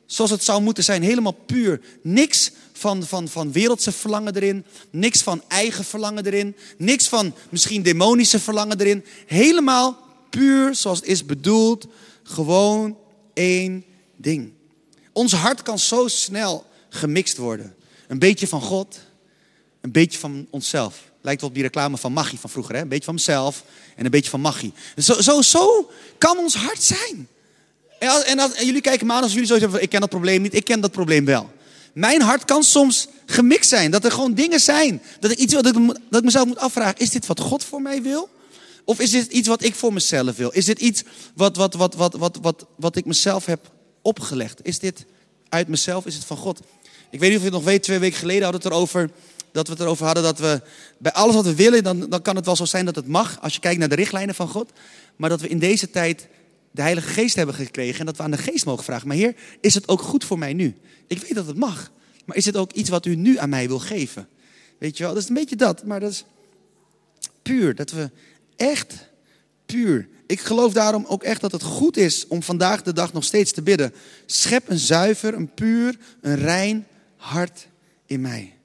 zoals 0.06 0.30
het 0.30 0.44
zou 0.44 0.62
moeten 0.62 0.84
zijn. 0.84 1.02
Helemaal 1.02 1.32
puur. 1.32 1.80
Niks 2.02 2.50
van, 2.72 3.02
van, 3.02 3.28
van 3.28 3.52
wereldse 3.52 3.92
verlangen 3.92 4.36
erin. 4.36 4.64
Niks 4.90 5.22
van 5.22 5.42
eigen 5.48 5.84
verlangen 5.84 6.26
erin. 6.26 6.56
Niks 6.78 7.08
van 7.08 7.34
misschien 7.50 7.82
demonische 7.82 8.40
verlangen 8.40 8.80
erin. 8.80 9.04
Helemaal 9.26 9.98
puur 10.30 10.74
zoals 10.74 10.98
het 10.98 11.08
is 11.08 11.24
bedoeld. 11.24 11.86
Gewoon 12.22 12.98
één 13.34 13.84
ding. 14.16 14.52
Ons 15.12 15.32
hart 15.32 15.62
kan 15.62 15.78
zo 15.78 16.08
snel 16.08 16.66
gemixt 16.88 17.36
worden. 17.36 17.74
Een 18.08 18.18
beetje 18.18 18.46
van 18.46 18.60
God, 18.60 18.98
een 19.80 19.92
beetje 19.92 20.18
van 20.18 20.46
onszelf. 20.50 21.10
Lijkt 21.26 21.40
wel 21.40 21.50
op 21.50 21.56
die 21.56 21.64
reclame 21.64 21.96
van 21.96 22.12
Maggie 22.12 22.38
van 22.38 22.50
vroeger. 22.50 22.74
Hè? 22.74 22.80
Een 22.80 22.88
beetje 22.88 23.04
van 23.04 23.14
mezelf 23.14 23.64
en 23.96 24.04
een 24.04 24.10
beetje 24.10 24.30
van 24.30 24.40
Maggie. 24.40 24.72
Zo, 24.96 25.20
zo, 25.20 25.42
zo 25.42 25.90
kan 26.18 26.38
ons 26.38 26.54
hart 26.54 26.82
zijn. 26.82 27.28
En, 27.98 28.38
en, 28.38 28.66
jullie 28.66 28.80
kijken 28.80 29.06
me 29.06 29.12
aan 29.12 29.22
als 29.22 29.32
jullie 29.32 29.46
zo 29.46 29.52
zeggen 29.52 29.70
van 29.70 29.80
ik 29.80 29.88
ken 29.88 30.00
dat 30.00 30.08
probleem 30.08 30.42
niet. 30.42 30.54
Ik 30.54 30.64
ken 30.64 30.80
dat 30.80 30.92
probleem 30.92 31.24
wel. 31.24 31.50
Mijn 31.92 32.20
hart 32.20 32.44
kan 32.44 32.62
soms 32.62 33.08
gemixt 33.26 33.68
zijn. 33.68 33.90
Dat 33.90 34.04
er 34.04 34.10
gewoon 34.10 34.34
dingen 34.34 34.60
zijn. 34.60 35.02
Dat 35.20 35.30
ik 35.30 35.38
iets 35.38 35.52
dat 35.52 35.64
dat 35.64 35.76
ik 36.10 36.24
mezelf 36.24 36.46
moet 36.46 36.58
afvragen. 36.58 36.98
Is 36.98 37.10
dit 37.10 37.26
wat 37.26 37.40
God 37.40 37.64
voor 37.64 37.82
mij 37.82 38.02
wil? 38.02 38.28
Of 38.84 39.00
is 39.00 39.10
dit 39.10 39.32
iets 39.32 39.48
wat 39.48 39.62
ik 39.62 39.74
voor 39.74 39.92
mezelf 39.92 40.36
wil? 40.36 40.50
Is 40.50 40.64
dit 40.64 40.78
iets 40.78 41.02
wat, 41.34 41.56
wat, 41.56 41.74
wat, 41.74 41.94
wat, 41.94 42.14
wat, 42.14 42.38
wat, 42.42 42.66
wat 42.76 42.96
ik 42.96 43.04
mezelf 43.04 43.46
heb 43.46 43.70
opgelegd? 44.02 44.60
Is 44.62 44.78
dit 44.78 45.04
uit 45.48 45.68
mezelf? 45.68 46.06
Is 46.06 46.14
het 46.14 46.24
van 46.24 46.36
God? 46.36 46.60
Ik 47.10 47.20
weet 47.20 47.28
niet 47.28 47.38
of 47.38 47.44
je 47.44 47.50
het 47.50 47.58
nog 47.58 47.64
weet, 47.64 47.82
twee 47.82 47.98
weken 47.98 48.18
geleden 48.18 48.42
hadden 48.42 48.60
we 48.60 48.68
het 48.68 48.76
erover 48.76 49.10
dat 49.56 49.66
we 49.66 49.72
het 49.72 49.82
erover 49.82 50.04
hadden 50.04 50.22
dat 50.22 50.38
we 50.38 50.62
bij 50.98 51.12
alles 51.12 51.34
wat 51.34 51.44
we 51.44 51.54
willen, 51.54 51.82
dan, 51.82 52.08
dan 52.08 52.22
kan 52.22 52.36
het 52.36 52.44
wel 52.44 52.56
zo 52.56 52.64
zijn 52.64 52.84
dat 52.84 52.96
het 52.96 53.06
mag, 53.06 53.40
als 53.40 53.54
je 53.54 53.60
kijkt 53.60 53.78
naar 53.78 53.88
de 53.88 53.94
richtlijnen 53.94 54.34
van 54.34 54.48
God. 54.48 54.72
Maar 55.16 55.30
dat 55.30 55.40
we 55.40 55.48
in 55.48 55.58
deze 55.58 55.90
tijd 55.90 56.28
de 56.70 56.82
Heilige 56.82 57.08
Geest 57.08 57.36
hebben 57.36 57.54
gekregen 57.54 58.00
en 58.00 58.06
dat 58.06 58.16
we 58.16 58.22
aan 58.22 58.30
de 58.30 58.36
Geest 58.36 58.64
mogen 58.64 58.84
vragen. 58.84 59.08
Maar 59.08 59.16
Heer, 59.16 59.34
is 59.60 59.74
het 59.74 59.88
ook 59.88 60.00
goed 60.00 60.24
voor 60.24 60.38
mij 60.38 60.52
nu? 60.52 60.74
Ik 61.06 61.18
weet 61.18 61.34
dat 61.34 61.46
het 61.46 61.56
mag, 61.56 61.90
maar 62.24 62.36
is 62.36 62.44
het 62.44 62.56
ook 62.56 62.72
iets 62.72 62.90
wat 62.90 63.06
u 63.06 63.14
nu 63.14 63.38
aan 63.38 63.48
mij 63.48 63.68
wil 63.68 63.78
geven? 63.78 64.28
Weet 64.78 64.96
je 64.96 65.02
wel, 65.04 65.12
dat 65.12 65.22
is 65.22 65.28
een 65.28 65.34
beetje 65.34 65.56
dat, 65.56 65.84
maar 65.84 66.00
dat 66.00 66.10
is 66.10 66.24
puur. 67.42 67.74
Dat 67.74 67.90
we 67.90 68.10
echt 68.56 69.10
puur. 69.66 70.08
Ik 70.26 70.40
geloof 70.40 70.72
daarom 70.72 71.04
ook 71.08 71.22
echt 71.22 71.40
dat 71.40 71.52
het 71.52 71.62
goed 71.62 71.96
is 71.96 72.26
om 72.26 72.42
vandaag 72.42 72.82
de 72.82 72.92
dag 72.92 73.12
nog 73.12 73.24
steeds 73.24 73.52
te 73.52 73.62
bidden. 73.62 73.94
Schep 74.26 74.68
een 74.68 74.78
zuiver, 74.78 75.34
een 75.34 75.54
puur, 75.54 75.98
een 76.20 76.36
rein 76.36 76.86
hart 77.16 77.68
in 78.06 78.20
mij. 78.20 78.55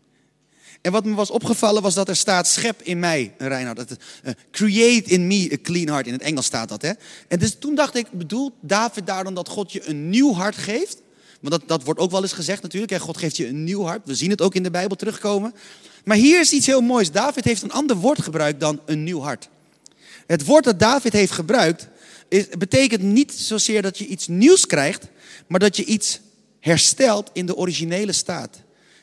En 0.81 0.91
wat 0.91 1.05
me 1.05 1.13
was 1.13 1.31
opgevallen 1.31 1.81
was 1.81 1.93
dat 1.93 2.09
er 2.09 2.15
staat, 2.15 2.47
schep 2.47 2.81
in 2.81 2.99
mij 2.99 3.33
een 3.37 3.47
rein 3.47 3.65
hart. 3.65 3.79
Uh, 3.89 4.31
create 4.51 5.09
in 5.09 5.27
me 5.27 5.49
a 5.53 5.57
clean 5.61 5.87
heart. 5.87 6.07
In 6.07 6.13
het 6.13 6.21
Engels 6.21 6.45
staat 6.45 6.69
dat. 6.69 6.81
Hè? 6.81 6.91
En 7.27 7.39
dus 7.39 7.55
toen 7.59 7.75
dacht 7.75 7.95
ik, 7.95 8.11
bedoelt 8.11 8.53
David 8.61 9.07
daar 9.07 9.23
dan 9.23 9.33
dat 9.33 9.49
God 9.49 9.71
je 9.71 9.87
een 9.87 10.09
nieuw 10.09 10.33
hart 10.33 10.55
geeft? 10.55 11.01
Want 11.39 11.53
dat, 11.53 11.67
dat 11.67 11.83
wordt 11.83 11.99
ook 11.99 12.11
wel 12.11 12.21
eens 12.21 12.33
gezegd 12.33 12.61
natuurlijk. 12.61 12.91
Hè? 12.91 12.99
God 12.99 13.17
geeft 13.17 13.37
je 13.37 13.47
een 13.47 13.63
nieuw 13.63 13.83
hart. 13.83 14.01
We 14.05 14.15
zien 14.15 14.29
het 14.29 14.41
ook 14.41 14.55
in 14.55 14.63
de 14.63 14.71
Bijbel 14.71 14.95
terugkomen. 14.95 15.53
Maar 16.03 16.17
hier 16.17 16.39
is 16.39 16.51
iets 16.51 16.65
heel 16.65 16.81
moois. 16.81 17.11
David 17.11 17.43
heeft 17.43 17.61
een 17.61 17.71
ander 17.71 17.95
woord 17.95 18.21
gebruikt 18.21 18.59
dan 18.59 18.81
een 18.85 19.03
nieuw 19.03 19.19
hart. 19.19 19.49
Het 20.27 20.45
woord 20.45 20.63
dat 20.63 20.79
David 20.79 21.13
heeft 21.13 21.31
gebruikt, 21.31 21.87
is, 22.29 22.47
betekent 22.57 23.01
niet 23.01 23.33
zozeer 23.33 23.81
dat 23.81 23.97
je 23.97 24.05
iets 24.05 24.27
nieuws 24.27 24.65
krijgt, 24.65 25.07
maar 25.47 25.59
dat 25.59 25.75
je 25.75 25.85
iets 25.85 26.19
herstelt 26.59 27.29
in 27.33 27.45
de 27.45 27.55
originele 27.55 28.11
staat 28.11 28.61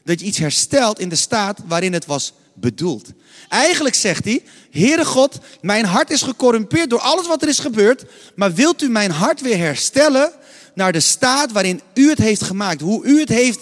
dat 0.09 0.21
je 0.21 0.27
iets 0.27 0.39
herstelt 0.39 0.99
in 0.99 1.09
de 1.09 1.17
staat 1.17 1.61
waarin 1.67 1.93
het 1.93 2.07
was 2.07 2.33
bedoeld. 2.55 3.09
Eigenlijk 3.49 3.95
zegt 3.95 4.25
hij, 4.25 4.43
Heere 4.71 5.05
God, 5.05 5.39
mijn 5.61 5.85
hart 5.85 6.11
is 6.11 6.23
gecorrumpeerd 6.23 6.91
door 6.91 7.01
alles 7.01 7.27
wat 7.27 7.43
er 7.43 7.49
is 7.49 7.59
gebeurd, 7.59 8.05
maar 8.35 8.55
wilt 8.55 8.83
u 8.83 8.89
mijn 8.89 9.11
hart 9.11 9.41
weer 9.41 9.59
herstellen 9.59 10.33
naar 10.75 10.93
de 10.93 11.01
staat 11.01 11.53
waarin 11.53 11.81
u 11.95 12.09
het 12.09 12.19
heeft 12.19 12.43
gemaakt, 12.43 12.81
hoe 12.81 13.05
u 13.05 13.21
het 13.21 13.29
heeft 13.29 13.61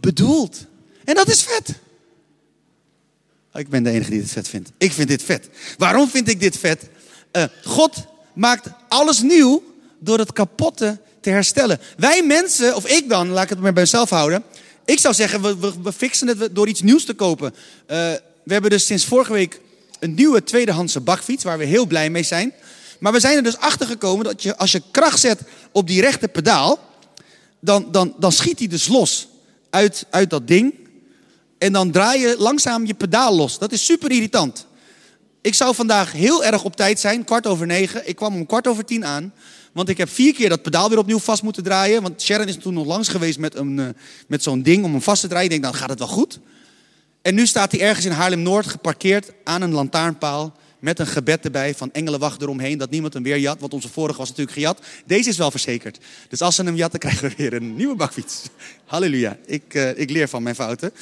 bedoeld. 0.00 0.66
En 1.04 1.14
dat 1.14 1.28
is 1.28 1.42
vet. 1.42 1.74
Ik 3.52 3.68
ben 3.68 3.82
de 3.82 3.90
enige 3.90 4.10
die 4.10 4.20
dit 4.20 4.30
vet 4.30 4.48
vindt. 4.48 4.70
Ik 4.78 4.92
vind 4.92 5.08
dit 5.08 5.22
vet. 5.22 5.48
Waarom 5.78 6.08
vind 6.08 6.28
ik 6.28 6.40
dit 6.40 6.58
vet? 6.58 6.88
Uh, 7.32 7.44
God 7.64 8.04
maakt 8.32 8.68
alles 8.88 9.20
nieuw 9.20 9.62
door 9.98 10.18
het 10.18 10.32
kapotte 10.32 10.98
te 11.20 11.30
herstellen. 11.30 11.80
Wij 11.96 12.22
mensen, 12.22 12.76
of 12.76 12.86
ik 12.86 13.08
dan, 13.08 13.28
laat 13.28 13.42
ik 13.42 13.48
het 13.48 13.60
maar 13.60 13.72
bij 13.72 13.82
mezelf 13.82 14.10
houden. 14.10 14.44
Ik 14.84 14.98
zou 14.98 15.14
zeggen, 15.14 15.60
we, 15.82 15.92
fixen 15.92 16.28
het 16.28 16.54
door 16.54 16.68
iets 16.68 16.82
nieuws 16.82 17.04
te 17.04 17.14
kopen. 17.14 17.54
Eh, 17.86 17.96
we 18.42 18.52
hebben 18.52 18.70
dus 18.70 18.86
sinds 18.86 19.04
vorige 19.04 19.32
week 19.32 19.60
een 19.98 20.14
nieuwe 20.14 20.42
tweedehandse 20.42 21.00
bakfiets, 21.00 21.44
waar 21.44 21.58
we 21.58 21.64
heel 21.64 21.86
blij 21.86 22.10
mee 22.10 22.22
zijn. 22.22 22.52
Maar 22.98 23.12
we 23.12 23.20
zijn 23.20 23.36
er 23.36 23.42
dus 23.42 23.56
achter 23.56 23.86
gekomen 23.86 24.24
dat 24.24 24.42
je, 24.42 24.56
als 24.56 24.72
je 24.72 24.82
kracht 24.90 25.20
zet 25.20 25.40
op 25.72 25.86
die 25.86 26.00
rechte 26.00 26.28
pedaal, 26.28 26.78
dan, 27.60 27.92
dan, 27.92 28.14
dan 28.18 28.32
schiet 28.32 28.58
hij 28.58 28.68
dus 28.68 28.88
los 28.88 29.28
uit, 29.70 30.06
uit 30.10 30.30
dat 30.30 30.46
ding. 30.46 30.74
En 31.58 31.72
dan 31.72 31.90
draai 31.90 32.20
je 32.20 32.34
langzaam 32.38 32.86
je 32.86 32.94
pedaal 32.94 33.36
los. 33.36 33.58
Dat 33.58 33.72
is 33.72 33.84
super 33.84 34.10
irritant. 34.10 34.66
Ik 35.44 35.54
zou 35.54 35.74
vandaag 35.74 36.12
heel 36.12 36.44
erg 36.44 36.64
op 36.64 36.76
tijd 36.76 37.00
zijn, 37.00 37.24
kwart 37.24 37.46
over 37.46 37.66
negen. 37.66 38.08
Ik 38.08 38.16
kwam 38.16 38.34
om 38.34 38.46
kwart 38.46 38.66
over 38.66 38.84
tien 38.84 39.04
aan. 39.04 39.32
Want 39.72 39.88
ik 39.88 39.96
heb 39.96 40.08
vier 40.08 40.34
keer 40.34 40.48
dat 40.48 40.62
pedaal 40.62 40.88
weer 40.88 40.98
opnieuw 40.98 41.18
vast 41.18 41.42
moeten 41.42 41.62
draaien. 41.62 42.02
Want 42.02 42.22
Sharon 42.22 42.48
is 42.48 42.56
toen 42.56 42.74
nog 42.74 42.86
langs 42.86 43.08
geweest 43.08 43.38
met, 43.38 43.54
een, 43.54 43.78
uh, 43.78 43.88
met 44.28 44.42
zo'n 44.42 44.62
ding 44.62 44.84
om 44.84 44.90
hem 44.90 45.02
vast 45.02 45.20
te 45.20 45.28
draaien. 45.28 45.44
Ik 45.44 45.50
denk, 45.50 45.62
dan 45.62 45.74
gaat 45.74 45.88
het 45.88 45.98
wel 45.98 46.08
goed. 46.08 46.40
En 47.22 47.34
nu 47.34 47.46
staat 47.46 47.72
hij 47.72 47.80
ergens 47.80 48.06
in 48.06 48.12
Haarlem-Noord 48.12 48.66
geparkeerd 48.66 49.32
aan 49.44 49.62
een 49.62 49.72
lantaarnpaal. 49.72 50.56
Met 50.78 50.98
een 50.98 51.06
gebed 51.06 51.44
erbij 51.44 51.74
van 51.74 51.92
engelenwacht 51.92 52.42
eromheen. 52.42 52.78
Dat 52.78 52.90
niemand 52.90 53.14
hem 53.14 53.22
weer 53.22 53.38
jat. 53.38 53.60
Want 53.60 53.74
onze 53.74 53.88
vorige 53.88 54.18
was 54.18 54.28
natuurlijk 54.28 54.56
gejat. 54.56 54.80
Deze 55.06 55.28
is 55.28 55.36
wel 55.36 55.50
verzekerd. 55.50 55.98
Dus 56.28 56.40
als 56.40 56.54
ze 56.54 56.62
hem 56.62 56.76
jatten, 56.76 57.00
krijgen 57.04 57.28
we 57.28 57.34
weer 57.36 57.52
een 57.52 57.76
nieuwe 57.76 57.94
bakfiets. 57.94 58.42
Halleluja. 58.84 59.36
Ik, 59.46 59.74
uh, 59.74 59.98
ik 59.98 60.10
leer 60.10 60.28
van 60.28 60.42
mijn 60.42 60.54
fouten. 60.54 60.92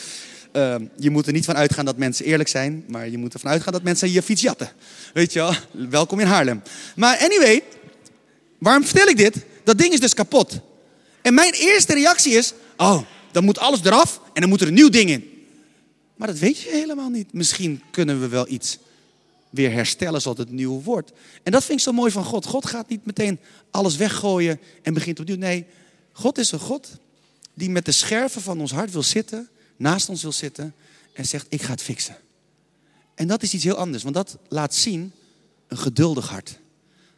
Uh, 0.53 0.75
je 0.97 1.11
moet 1.11 1.27
er 1.27 1.33
niet 1.33 1.45
van 1.45 1.57
uitgaan 1.57 1.85
dat 1.85 1.97
mensen 1.97 2.25
eerlijk 2.25 2.49
zijn. 2.49 2.85
Maar 2.89 3.09
je 3.09 3.19
moet 3.19 3.35
ervan 3.35 3.51
uitgaan 3.51 3.73
dat 3.73 3.83
mensen 3.83 4.13
je 4.13 4.23
fiets 4.23 4.43
jatten. 4.43 4.73
Weet 5.15 5.33
je 5.33 5.39
wel? 5.39 5.55
Welkom 5.89 6.21
in 6.21 6.27
Haarlem. 6.27 6.63
Maar 6.97 7.19
anyway. 7.19 7.63
Waarom 8.59 8.85
vertel 8.85 9.07
ik 9.07 9.17
dit? 9.17 9.37
Dat 9.65 9.79
ding 9.79 9.93
is 9.93 10.01
dus 10.01 10.15
kapot. 10.15 10.61
En 11.23 11.35
mijn 11.35 11.53
eerste 11.53 11.95
reactie 11.95 12.33
is: 12.33 12.53
Oh, 12.77 13.03
dan 13.33 13.45
moet 13.45 13.59
alles 13.59 13.85
eraf 13.85 14.21
en 14.33 14.41
dan 14.41 14.51
moet 14.51 14.61
er 14.61 14.67
een 14.67 14.75
nieuw 14.75 14.89
ding 14.89 15.11
in. 15.11 15.47
Maar 16.17 16.29
dat 16.29 16.39
weet 16.39 16.61
je 16.61 16.71
helemaal 16.71 17.09
niet. 17.09 17.33
Misschien 17.33 17.83
kunnen 17.91 18.21
we 18.21 18.29
wel 18.29 18.49
iets 18.49 18.79
weer 19.51 19.73
herstellen 19.73 20.21
zodat 20.21 20.39
het 20.39 20.51
nieuw 20.51 20.83
wordt. 20.83 21.13
En 21.43 21.53
dat 21.53 21.65
vind 21.65 21.79
ik 21.79 21.85
zo 21.85 21.93
mooi 21.93 22.11
van 22.11 22.25
God. 22.25 22.47
God 22.47 22.67
gaat 22.67 22.89
niet 22.89 23.07
meteen 23.07 23.39
alles 23.71 23.97
weggooien 23.97 24.61
en 24.83 24.95
begint 24.95 25.21
opnieuw. 25.21 25.37
Nee, 25.37 25.67
God 26.13 26.39
is 26.39 26.53
een 26.53 26.59
God 26.59 26.89
die 27.55 27.71
met 27.71 27.85
de 27.85 27.93
scherven 27.93 28.43
van 28.43 28.61
ons 28.61 28.73
hart 28.73 28.93
wil 28.93 29.03
zitten, 29.03 29.49
naast 29.83 30.09
ons 30.09 30.23
wil 30.23 30.33
zitten 30.33 30.75
en 31.13 31.27
zegt: 31.27 31.47
Ik 31.49 31.63
ga 31.63 31.71
het 31.71 31.83
fixen. 31.83 32.17
En 33.15 33.27
dat 33.27 33.43
is 33.43 33.55
iets 33.55 33.65
heel 33.65 33.77
anders, 33.77 34.03
want 34.03 34.15
dat 34.15 34.39
laat 34.49 34.75
zien 34.75 35.13
een 35.69 35.79
geduldig 35.79 36.29
hart. 36.29 36.61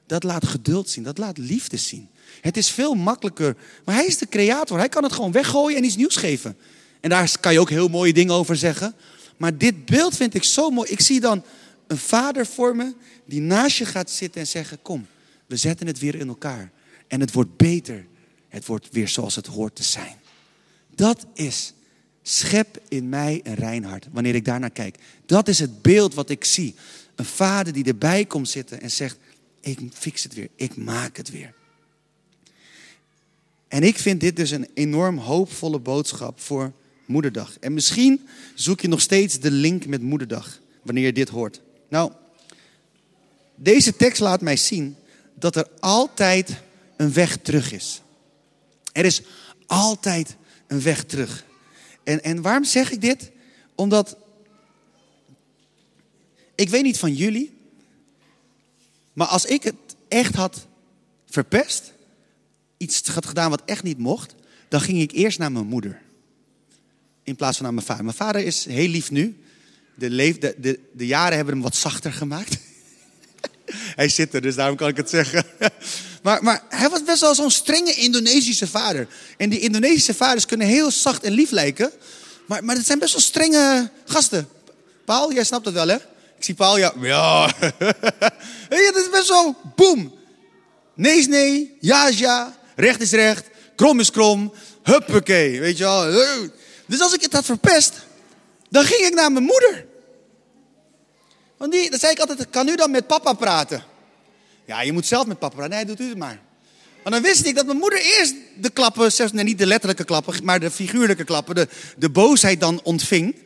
Dat 0.07 0.23
laat 0.23 0.47
geduld 0.47 0.89
zien, 0.89 1.05
dat 1.05 1.19
laat 1.19 1.39
liefde 1.39 1.77
zien. 1.77 2.09
Het 2.41 2.57
is 2.57 2.71
veel 2.71 2.95
makkelijker, 2.95 3.57
maar 3.85 3.95
hij 3.95 4.07
is 4.07 4.19
de 4.19 4.29
creator. 4.29 4.79
Hij 4.79 4.89
kan 4.89 5.03
het 5.03 5.13
gewoon 5.13 5.33
weggooien 5.33 5.77
en 5.77 5.85
iets 5.85 5.97
nieuws 5.97 6.17
geven. 6.17 6.57
En 7.01 7.11
daar 7.11 7.39
kan 7.41 7.53
je 7.53 7.61
ook 7.61 7.71
heel 7.71 7.89
mooie 7.89 8.13
dingen 8.13 8.35
over 8.35 8.57
zeggen. 8.57 8.95
Maar 9.37 9.59
dit 9.59 9.85
beeld 9.85 10.17
vind 10.17 10.35
ik 10.35 10.45
zo 10.45 10.71
mooi. 10.71 10.91
Ik 10.91 11.01
zie 11.01 11.21
dan 11.21 11.45
een 11.87 11.99
vader 11.99 12.47
voor 12.47 12.77
me 12.77 12.95
die 13.25 13.41
naast 13.41 13.77
je 13.77 13.87
gaat 13.87 14.11
zitten 14.11 14.41
en 14.41 14.47
zeggen: 14.47 14.83
Kom, 14.83 15.07
we 15.47 15.57
zetten 15.57 15.87
het 15.87 15.99
weer 15.99 16.15
in 16.15 16.29
elkaar. 16.29 16.73
En 17.09 17.21
het 17.21 17.33
wordt 17.33 17.57
beter. 17.57 18.07
Het 18.49 18.67
wordt 18.67 18.89
weer 18.91 19.09
zoals 19.09 19.37
het 19.37 19.47
hoort 19.47 19.77
te 19.77 19.83
zijn. 19.83 20.17
Dat 20.95 21.27
is 21.35 21.73
schep 22.27 22.81
in 22.89 23.09
mij 23.09 23.41
een 23.43 23.55
rein 23.55 23.85
hart. 23.85 24.07
Wanneer 24.13 24.35
ik 24.35 24.45
daarnaar 24.45 24.71
kijk. 24.71 24.97
Dat 25.27 25.49
is 25.49 25.59
het 25.59 25.83
beeld 25.83 26.15
wat 26.15 26.31
ik 26.31 26.45
zie. 26.45 26.75
Een 27.15 27.25
vader 27.25 27.73
die 27.73 27.85
erbij 27.85 28.25
komt 28.25 28.49
zitten 28.49 28.81
en 28.81 28.91
zegt: 28.91 29.17
Ik 29.61 29.79
fix 29.93 30.23
het 30.23 30.35
weer. 30.35 30.49
Ik 30.57 30.77
maak 30.77 31.17
het 31.17 31.31
weer. 31.31 31.55
En 33.69 33.83
ik 33.83 33.99
vind 33.99 34.21
dit 34.21 34.37
dus 34.37 34.51
een 34.51 34.69
enorm 34.75 35.19
hoopvolle 35.19 35.79
boodschap 35.79 36.41
voor 36.41 36.73
Moederdag. 37.07 37.59
En 37.59 37.75
misschien 37.75 38.29
zoek 38.55 38.81
je 38.81 38.89
nog 38.89 39.01
steeds 39.01 39.39
de 39.39 39.51
link 39.51 39.87
met 39.87 40.03
Moederdag 40.03 40.61
wanneer 40.83 41.05
je 41.05 41.13
dit 41.13 41.29
hoort. 41.29 41.61
Nou, 41.89 42.13
deze 43.55 43.97
tekst 43.97 44.21
laat 44.21 44.41
mij 44.41 44.57
zien 44.57 44.97
dat 45.39 45.57
er 45.57 45.69
altijd 45.81 46.51
een 46.97 47.13
weg 47.13 47.37
terug 47.37 47.73
is. 47.73 48.03
Er 48.93 49.05
is 49.05 49.23
altijd 49.67 50.37
een 50.67 50.83
weg 50.83 51.05
terug. 51.05 51.45
En, 52.05 52.23
en 52.23 52.43
waarom 52.43 52.65
zeg 52.65 52.91
ik 52.91 53.01
dit? 53.01 53.31
Omdat 53.75 54.17
ik 56.55 56.69
weet 56.69 56.83
niet 56.83 56.99
van 56.99 57.15
jullie, 57.15 57.57
maar 59.13 59.27
als 59.27 59.45
ik 59.45 59.63
het 59.63 59.75
echt 60.09 60.35
had 60.35 60.67
verpest, 61.27 61.93
iets 62.77 63.09
had 63.09 63.27
gedaan 63.27 63.51
wat 63.51 63.63
echt 63.65 63.83
niet 63.83 63.99
mocht, 63.99 64.35
dan 64.69 64.81
ging 64.81 65.01
ik 65.01 65.13
eerst 65.13 65.39
naar 65.39 65.53
mijn 65.53 65.67
moeder. 65.67 66.03
In 67.23 67.37
plaats 67.37 67.57
van 67.57 67.65
naar 67.65 67.75
mijn 67.75 67.87
vader. 67.87 68.05
Mijn 68.05 68.17
vader 68.17 68.45
is 68.45 68.65
heel 68.65 68.89
lief 68.89 69.11
nu. 69.11 69.39
De, 69.95 70.11
leef, 70.11 70.39
de, 70.39 70.55
de, 70.59 70.81
de 70.93 71.07
jaren 71.07 71.37
hebben 71.37 71.55
hem 71.55 71.63
wat 71.63 71.77
zachter 71.77 72.13
gemaakt. 72.13 72.59
hij 74.01 74.09
zit 74.09 74.35
er, 74.35 74.41
dus 74.41 74.55
daarom 74.55 74.77
kan 74.77 74.89
ik 74.89 74.97
het 74.97 75.11
zeggen. 75.11 75.45
Maar, 76.25 76.43
maar 76.43 76.63
hij 76.69 76.89
was 76.89 77.03
best 77.03 77.21
wel 77.21 77.35
zo'n 77.35 77.51
strenge 77.51 77.93
Indonesische 77.93 78.67
vader. 78.67 79.09
En 79.37 79.51
die 79.51 79.61
Indonesische 79.61 80.15
vaders 80.15 80.47
kunnen 80.47 80.67
heel 80.67 80.91
zacht 80.91 81.23
en 81.23 81.33
lief 81.33 81.51
lijken. 81.51 81.93
Maar, 82.47 82.65
maar 82.65 82.77
het 82.77 82.87
zijn 82.87 82.99
best 82.99 83.13
wel 83.13 83.21
strenge 83.21 83.91
gasten. 84.05 84.49
Paul, 85.05 85.33
jij 85.33 85.45
snapt 85.45 85.65
het 85.65 85.75
wel, 85.75 85.89
hè? 85.89 85.95
Ik 86.37 86.45
zie 86.45 86.55
Paul, 86.55 86.79
ja. 86.79 86.93
Ja. 87.01 87.47
het 88.69 88.97
is 88.97 89.11
best 89.11 89.27
zo, 89.27 89.57
boem. 89.77 90.15
Nee 90.95 91.19
is 91.19 91.27
nee, 91.27 91.77
ja 91.81 92.09
is 92.09 92.19
ja, 92.19 92.57
recht 92.77 93.01
is 93.01 93.11
recht, 93.11 93.47
krom 93.77 94.01
is 94.01 94.11
krom. 94.11 94.53
Huppakee, 94.83 95.61
weet 95.61 95.79
je 95.79 95.85
wel. 95.85 96.13
Dus 96.87 97.01
als 97.01 97.15
ik 97.15 97.23
het 97.23 97.33
had 97.33 97.45
verpest, 97.45 97.93
dan 98.71 98.85
ging 98.85 99.01
ik 99.01 99.15
naar 99.15 99.33
mijn 99.33 99.45
moeder. 99.45 99.87
Want 101.57 101.73
die, 101.73 101.91
dan 101.91 101.99
zei 101.99 102.13
ik 102.13 102.19
altijd, 102.19 102.51
kan 102.51 102.69
u 102.69 102.77
dan 102.77 102.91
met 102.91 103.07
papa 103.07 103.33
praten? 103.33 103.93
Ja, 104.65 104.81
je 104.83 104.93
moet 104.93 105.07
zelf 105.07 105.27
met 105.27 105.39
papa 105.39 105.55
praten. 105.55 105.77
Nee, 105.77 105.85
doet 105.85 106.01
u 106.01 106.09
het 106.09 106.19
maar. 106.19 106.41
Maar 107.03 107.13
dan 107.13 107.23
wist 107.23 107.47
ik 107.47 107.55
dat 107.55 107.67
mijn 107.67 107.79
moeder 107.79 108.01
eerst 108.01 108.35
de 108.61 108.71
klappen, 108.71 109.11
nee, 109.33 109.45
niet 109.45 109.59
de 109.59 109.67
letterlijke 109.67 110.05
klappen, 110.05 110.45
maar 110.45 110.61
de 110.61 110.71
figuurlijke 110.71 111.25
klappen, 111.25 111.55
de, 111.55 111.69
de 111.97 112.11
boosheid 112.11 112.61
dan 112.61 112.81
ontving. 112.83 113.37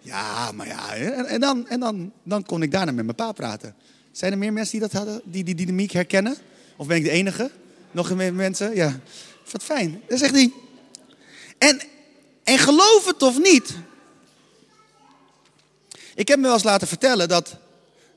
Ja, 0.00 0.52
maar 0.52 0.66
ja, 0.66 0.94
en, 0.94 1.40
dan, 1.40 1.68
en 1.68 1.80
dan, 1.80 2.12
dan 2.22 2.44
kon 2.44 2.62
ik 2.62 2.70
daarna 2.70 2.92
met 2.92 3.04
mijn 3.04 3.16
pa 3.16 3.32
praten. 3.32 3.74
Zijn 4.12 4.32
er 4.32 4.38
meer 4.38 4.52
mensen 4.52 4.78
die 4.78 4.88
dat 4.88 4.92
hadden, 4.92 5.20
die 5.24 5.44
die 5.44 5.54
dynamiek 5.54 5.90
herkennen? 5.90 6.36
Of 6.76 6.86
ben 6.86 6.96
ik 6.96 7.02
de 7.02 7.10
enige? 7.10 7.50
Nog 7.90 8.14
meer 8.14 8.34
mensen? 8.34 8.74
Ja. 8.74 9.00
Wat 9.50 9.62
fijn. 9.62 10.02
Dat 10.08 10.18
zegt 10.18 10.34
hij. 10.34 10.52
En, 11.58 11.80
en 12.44 12.58
geloof 12.58 13.04
het 13.06 13.22
of 13.22 13.38
niet. 13.38 13.74
Ik 16.14 16.28
heb 16.28 16.38
me 16.38 16.44
wel 16.44 16.52
eens 16.52 16.62
laten 16.62 16.88
vertellen 16.88 17.28
dat 17.28 17.56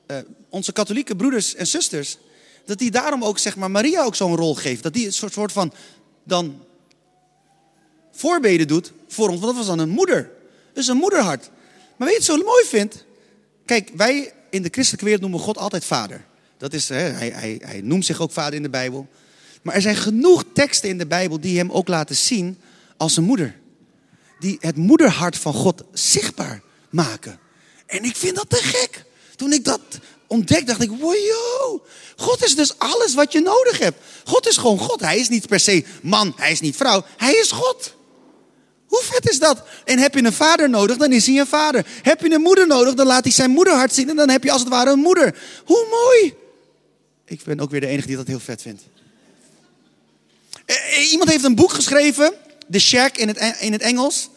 uh, 0.06 0.16
onze 0.48 0.72
katholieke 0.72 1.16
broeders 1.16 1.54
en 1.54 1.66
zusters, 1.66 2.18
dat 2.64 2.78
die 2.78 2.90
daarom 2.90 3.24
ook, 3.24 3.38
zeg 3.38 3.56
maar, 3.56 3.70
Maria 3.70 4.02
ook 4.02 4.14
zo'n 4.14 4.36
rol 4.36 4.54
geeft. 4.54 4.82
Dat 4.82 4.92
die 4.92 5.06
een 5.06 5.12
soort, 5.12 5.32
soort 5.32 5.52
van 5.52 5.72
dan 6.24 6.62
voorbeden 8.12 8.68
doet 8.68 8.92
voor 9.08 9.28
ons. 9.28 9.40
Want 9.40 9.56
dat 9.56 9.66
was 9.66 9.76
dan 9.76 9.78
een 9.78 9.94
moeder. 9.94 10.30
Dus 10.72 10.86
een 10.86 10.96
moederhart. 10.96 11.50
Maar 11.96 12.08
weet 12.08 12.24
je 12.24 12.32
wat 12.32 12.38
zo 12.38 12.44
mooi 12.44 12.64
vind? 12.64 13.04
Kijk, 13.64 13.90
wij 13.96 14.32
in 14.50 14.62
de 14.62 14.68
christelijke 14.70 15.04
wereld 15.04 15.22
noemen 15.22 15.40
God 15.40 15.58
altijd 15.58 15.84
vader. 15.84 16.24
Dat 16.56 16.72
is, 16.72 16.88
hè, 16.88 16.96
hij, 16.96 17.28
hij, 17.28 17.60
hij 17.64 17.80
noemt 17.80 18.04
zich 18.04 18.20
ook 18.20 18.32
vader 18.32 18.54
in 18.54 18.62
de 18.62 18.70
Bijbel. 18.70 19.08
Maar 19.62 19.74
er 19.74 19.82
zijn 19.82 19.96
genoeg 19.96 20.44
teksten 20.52 20.88
in 20.88 20.98
de 20.98 21.06
Bijbel 21.06 21.40
die 21.40 21.58
hem 21.58 21.70
ook 21.70 21.88
laten 21.88 22.16
zien 22.16 22.58
als 22.96 23.16
een 23.16 23.24
moeder. 23.24 23.56
Die 24.38 24.56
het 24.60 24.76
moederhart 24.76 25.38
van 25.38 25.54
God 25.54 25.84
zichtbaar 25.92 26.62
maken. 26.90 27.38
En 27.86 28.04
ik 28.04 28.16
vind 28.16 28.36
dat 28.36 28.50
te 28.50 28.56
gek. 28.56 29.04
Toen 29.36 29.52
ik 29.52 29.64
dat 29.64 29.80
ontdekte, 30.26 30.64
dacht 30.64 30.82
ik, 30.82 30.90
wow, 30.90 31.86
God 32.16 32.44
is 32.44 32.54
dus 32.54 32.78
alles 32.78 33.14
wat 33.14 33.32
je 33.32 33.40
nodig 33.40 33.78
hebt. 33.78 33.98
God 34.24 34.46
is 34.46 34.56
gewoon 34.56 34.78
God. 34.78 35.00
Hij 35.00 35.18
is 35.18 35.28
niet 35.28 35.48
per 35.48 35.60
se 35.60 35.84
man, 36.02 36.32
hij 36.36 36.52
is 36.52 36.60
niet 36.60 36.76
vrouw. 36.76 37.04
Hij 37.16 37.34
is 37.34 37.50
God. 37.50 37.94
Hoe 38.86 39.02
vet 39.02 39.30
is 39.30 39.38
dat? 39.38 39.62
En 39.84 39.98
heb 39.98 40.14
je 40.14 40.24
een 40.24 40.32
vader 40.32 40.70
nodig, 40.70 40.96
dan 40.96 41.12
is 41.12 41.26
hij 41.26 41.38
een 41.38 41.46
vader. 41.46 41.86
Heb 42.02 42.20
je 42.20 42.30
een 42.30 42.40
moeder 42.40 42.66
nodig, 42.66 42.94
dan 42.94 43.06
laat 43.06 43.24
hij 43.24 43.32
zijn 43.32 43.50
moederhart 43.50 43.94
zien 43.94 44.08
en 44.08 44.16
dan 44.16 44.28
heb 44.28 44.44
je 44.44 44.50
als 44.50 44.60
het 44.60 44.70
ware 44.70 44.90
een 44.90 44.98
moeder. 44.98 45.38
Hoe 45.64 45.86
mooi! 45.90 46.34
Ik 47.24 47.44
ben 47.44 47.60
ook 47.60 47.70
weer 47.70 47.80
de 47.80 47.86
enige 47.86 48.06
die 48.06 48.16
dat 48.16 48.26
heel 48.26 48.40
vet 48.40 48.62
vindt. 48.62 48.82
Eh, 50.64 50.76
eh, 50.76 51.10
iemand 51.10 51.30
heeft 51.30 51.44
een 51.44 51.54
boek 51.54 51.72
geschreven, 51.72 52.34
The 52.70 52.78
Shack 52.78 53.16
in 53.16 53.28
het, 53.28 53.56
in 53.60 53.72
het 53.72 53.82
Engels. 53.82 54.28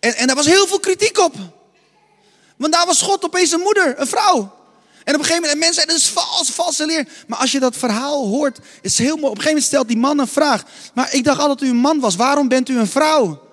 En, 0.00 0.16
en 0.16 0.26
daar 0.26 0.36
was 0.36 0.46
heel 0.46 0.66
veel 0.66 0.80
kritiek 0.80 1.18
op. 1.18 1.34
Want 2.56 2.72
daar 2.72 2.86
was 2.86 3.02
God 3.02 3.24
opeens 3.24 3.52
een 3.52 3.60
moeder, 3.60 4.00
een 4.00 4.06
vrouw. 4.06 4.54
En 5.04 5.14
op 5.14 5.20
een 5.20 5.26
gegeven 5.26 5.42
moment, 5.42 5.58
mensen 5.58 5.74
zeiden, 5.74 5.94
dat 5.94 6.04
is 6.04 6.10
vals, 6.10 6.50
valse 6.50 6.86
leer. 6.86 7.08
Maar 7.26 7.38
als 7.38 7.52
je 7.52 7.60
dat 7.60 7.76
verhaal 7.76 8.26
hoort, 8.26 8.58
is 8.82 8.98
heel 8.98 9.16
mooi. 9.16 9.16
Op 9.16 9.22
een 9.22 9.42
gegeven 9.42 9.48
moment 9.48 9.66
stelt 9.66 9.88
die 9.88 9.96
man 9.96 10.18
een 10.18 10.26
vraag. 10.26 10.64
Maar 10.94 11.14
ik 11.14 11.24
dacht 11.24 11.38
altijd 11.38 11.58
dat 11.58 11.68
u 11.68 11.70
een 11.70 11.76
man 11.76 12.00
was. 12.00 12.16
Waarom 12.16 12.48
bent 12.48 12.68
u 12.68 12.78
een 12.78 12.86
vrouw? 12.86 13.48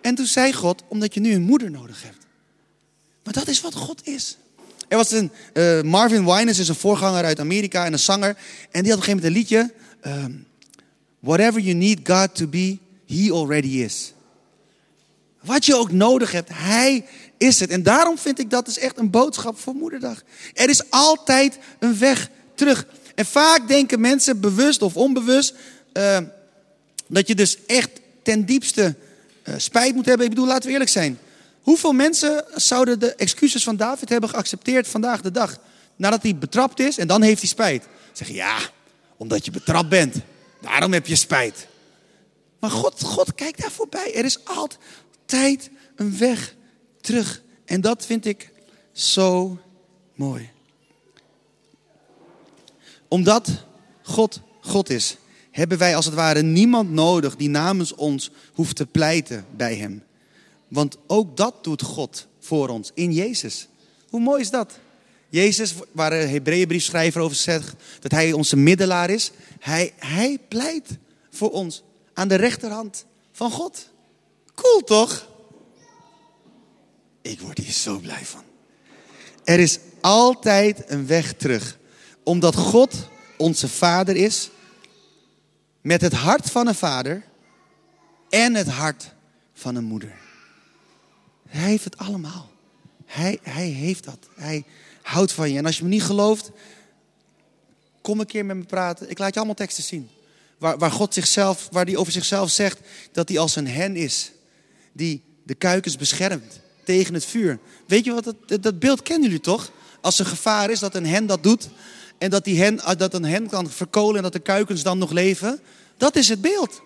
En 0.00 0.14
toen 0.14 0.26
zei 0.26 0.52
God, 0.52 0.82
omdat 0.88 1.14
je 1.14 1.20
nu 1.20 1.34
een 1.34 1.42
moeder 1.42 1.70
nodig 1.70 2.02
hebt. 2.02 2.26
Maar 3.24 3.32
dat 3.32 3.48
is 3.48 3.60
wat 3.60 3.74
God 3.74 4.06
is. 4.06 4.36
Er 4.88 4.96
was 4.96 5.10
een, 5.10 5.32
uh, 5.54 5.82
Marvin 5.82 6.24
Winans 6.24 6.58
is 6.58 6.68
een 6.68 6.74
voorganger 6.74 7.24
uit 7.24 7.40
Amerika 7.40 7.84
en 7.84 7.92
een 7.92 7.98
zanger. 7.98 8.36
En 8.70 8.82
die 8.82 8.92
had 8.92 9.00
op 9.00 9.08
een 9.08 9.20
gegeven 9.20 9.32
moment 9.32 9.52
een 9.52 9.58
liedje. 9.58 9.72
Um, 10.06 10.46
Whatever 11.22 11.60
you 11.60 11.74
need 11.74 12.00
God 12.02 12.34
to 12.34 12.46
be, 12.46 12.78
he 13.06 13.30
already 13.30 13.82
is. 13.82 14.12
Wat 15.40 15.66
je 15.66 15.76
ook 15.76 15.92
nodig 15.92 16.32
hebt, 16.32 16.48
hij 16.52 17.04
is 17.42 17.60
het. 17.60 17.70
En 17.70 17.82
daarom 17.82 18.18
vind 18.18 18.38
ik 18.38 18.50
dat 18.50 18.68
is 18.68 18.78
echt 18.78 18.98
een 18.98 19.10
boodschap 19.10 19.58
voor 19.58 19.74
moederdag. 19.74 20.22
Er 20.54 20.68
is 20.68 20.90
altijd 20.90 21.58
een 21.78 21.98
weg 21.98 22.28
terug. 22.54 22.86
En 23.14 23.26
vaak 23.26 23.68
denken 23.68 24.00
mensen 24.00 24.40
bewust 24.40 24.82
of 24.82 24.96
onbewust 24.96 25.54
uh, 25.92 26.18
dat 27.08 27.28
je 27.28 27.34
dus 27.34 27.56
echt 27.66 27.90
ten 28.22 28.46
diepste 28.46 28.94
uh, 29.44 29.54
spijt 29.56 29.94
moet 29.94 30.06
hebben. 30.06 30.26
Ik 30.26 30.32
bedoel, 30.32 30.46
laten 30.46 30.66
we 30.66 30.72
eerlijk 30.72 30.90
zijn. 30.90 31.18
Hoeveel 31.62 31.92
mensen 31.92 32.44
zouden 32.54 32.98
de 32.98 33.14
excuses 33.14 33.64
van 33.64 33.76
David 33.76 34.08
hebben 34.08 34.28
geaccepteerd 34.28 34.88
vandaag 34.88 35.20
de 35.20 35.30
dag? 35.30 35.58
Nadat 35.96 36.22
hij 36.22 36.36
betrapt 36.36 36.80
is 36.80 36.98
en 36.98 37.06
dan 37.06 37.22
heeft 37.22 37.40
hij 37.40 37.48
spijt. 37.48 37.86
Zeg 38.12 38.28
ja, 38.28 38.58
omdat 39.16 39.44
je 39.44 39.50
betrapt 39.50 39.88
bent. 39.88 40.16
Daarom 40.60 40.92
heb 40.92 41.06
je 41.06 41.16
spijt. 41.16 41.66
Maar 42.60 42.70
God, 42.70 43.02
God 43.02 43.34
kijkt 43.34 43.60
daar 43.60 43.70
voorbij. 43.70 44.14
Er 44.14 44.24
is 44.24 44.44
altijd 44.44 45.70
een 45.96 46.18
weg 46.18 46.54
terug. 47.02 47.42
En 47.64 47.80
dat 47.80 48.06
vind 48.06 48.26
ik 48.26 48.50
zo 48.92 49.58
mooi. 50.14 50.50
Omdat 53.08 53.50
God 54.02 54.40
God 54.60 54.90
is, 54.90 55.16
hebben 55.50 55.78
wij 55.78 55.96
als 55.96 56.04
het 56.04 56.14
ware 56.14 56.42
niemand 56.42 56.90
nodig 56.90 57.36
die 57.36 57.48
namens 57.48 57.94
ons 57.94 58.30
hoeft 58.52 58.76
te 58.76 58.86
pleiten 58.86 59.46
bij 59.56 59.76
Hem. 59.76 60.02
Want 60.68 60.96
ook 61.06 61.36
dat 61.36 61.64
doet 61.64 61.82
God 61.82 62.26
voor 62.40 62.68
ons 62.68 62.90
in 62.94 63.12
Jezus. 63.12 63.68
Hoe 64.08 64.20
mooi 64.20 64.40
is 64.40 64.50
dat? 64.50 64.78
Jezus, 65.28 65.74
waar 65.92 66.10
de 66.10 66.16
Hebreeënbriefschrijver 66.16 67.20
over 67.20 67.36
zegt 67.36 67.74
dat 68.00 68.10
hij 68.10 68.32
onze 68.32 68.56
middelaar 68.56 69.10
is, 69.10 69.30
hij, 69.60 69.92
hij 69.96 70.38
pleit 70.48 70.88
voor 71.30 71.50
ons 71.50 71.82
aan 72.14 72.28
de 72.28 72.34
rechterhand 72.34 73.04
van 73.32 73.50
God. 73.50 73.88
Cool 74.54 74.80
toch? 74.80 75.28
Ik 77.22 77.40
word 77.40 77.58
hier 77.58 77.72
zo 77.72 77.98
blij 77.98 78.24
van. 78.24 78.42
Er 79.44 79.58
is 79.58 79.78
altijd 80.00 80.90
een 80.90 81.06
weg 81.06 81.32
terug. 81.32 81.78
Omdat 82.22 82.54
God 82.54 83.08
onze 83.36 83.68
vader 83.68 84.16
is. 84.16 84.50
Met 85.80 86.00
het 86.00 86.12
hart 86.12 86.50
van 86.50 86.66
een 86.66 86.74
vader. 86.74 87.24
En 88.28 88.54
het 88.54 88.68
hart 88.68 89.14
van 89.52 89.74
een 89.74 89.84
moeder. 89.84 90.14
Hij 91.48 91.68
heeft 91.68 91.84
het 91.84 91.98
allemaal. 91.98 92.50
Hij, 93.04 93.38
hij 93.42 93.66
heeft 93.66 94.04
dat. 94.04 94.18
Hij 94.34 94.64
houdt 95.02 95.32
van 95.32 95.50
je. 95.50 95.58
En 95.58 95.66
als 95.66 95.76
je 95.76 95.82
me 95.82 95.88
niet 95.88 96.02
gelooft, 96.02 96.50
kom 98.00 98.20
een 98.20 98.26
keer 98.26 98.44
met 98.44 98.56
me 98.56 98.64
praten. 98.64 99.10
Ik 99.10 99.18
laat 99.18 99.32
je 99.32 99.36
allemaal 99.36 99.54
teksten 99.54 99.84
zien. 99.84 100.10
Waar, 100.58 100.78
waar 100.78 100.90
God 100.90 101.14
zichzelf, 101.14 101.68
waar 101.70 101.84
hij 101.84 101.96
over 101.96 102.12
zichzelf 102.12 102.50
zegt 102.50 102.80
dat 103.12 103.28
hij 103.28 103.38
als 103.38 103.56
een 103.56 103.68
hen 103.68 103.96
is. 103.96 104.32
Die 104.92 105.22
de 105.44 105.54
kuikens 105.54 105.96
beschermt 105.96 106.60
tegen 106.84 107.14
het 107.14 107.24
vuur. 107.24 107.58
Weet 107.86 108.04
je 108.04 108.12
wat, 108.12 108.34
dat, 108.46 108.62
dat 108.62 108.78
beeld 108.78 109.02
kennen 109.02 109.24
jullie 109.24 109.40
toch? 109.40 109.70
Als 110.00 110.18
er 110.18 110.26
gevaar 110.26 110.70
is 110.70 110.78
dat 110.78 110.94
een 110.94 111.06
hen 111.06 111.26
dat 111.26 111.42
doet. 111.42 111.68
En 112.18 112.30
dat, 112.30 112.44
die 112.44 112.62
hen, 112.62 112.80
dat 112.96 113.14
een 113.14 113.24
hen 113.24 113.48
kan 113.48 113.70
verkolen 113.70 114.16
en 114.16 114.22
dat 114.22 114.32
de 114.32 114.38
kuikens 114.38 114.82
dan 114.82 114.98
nog 114.98 115.10
leven. 115.10 115.60
Dat 115.96 116.16
is 116.16 116.28
het 116.28 116.40
beeld. 116.40 116.82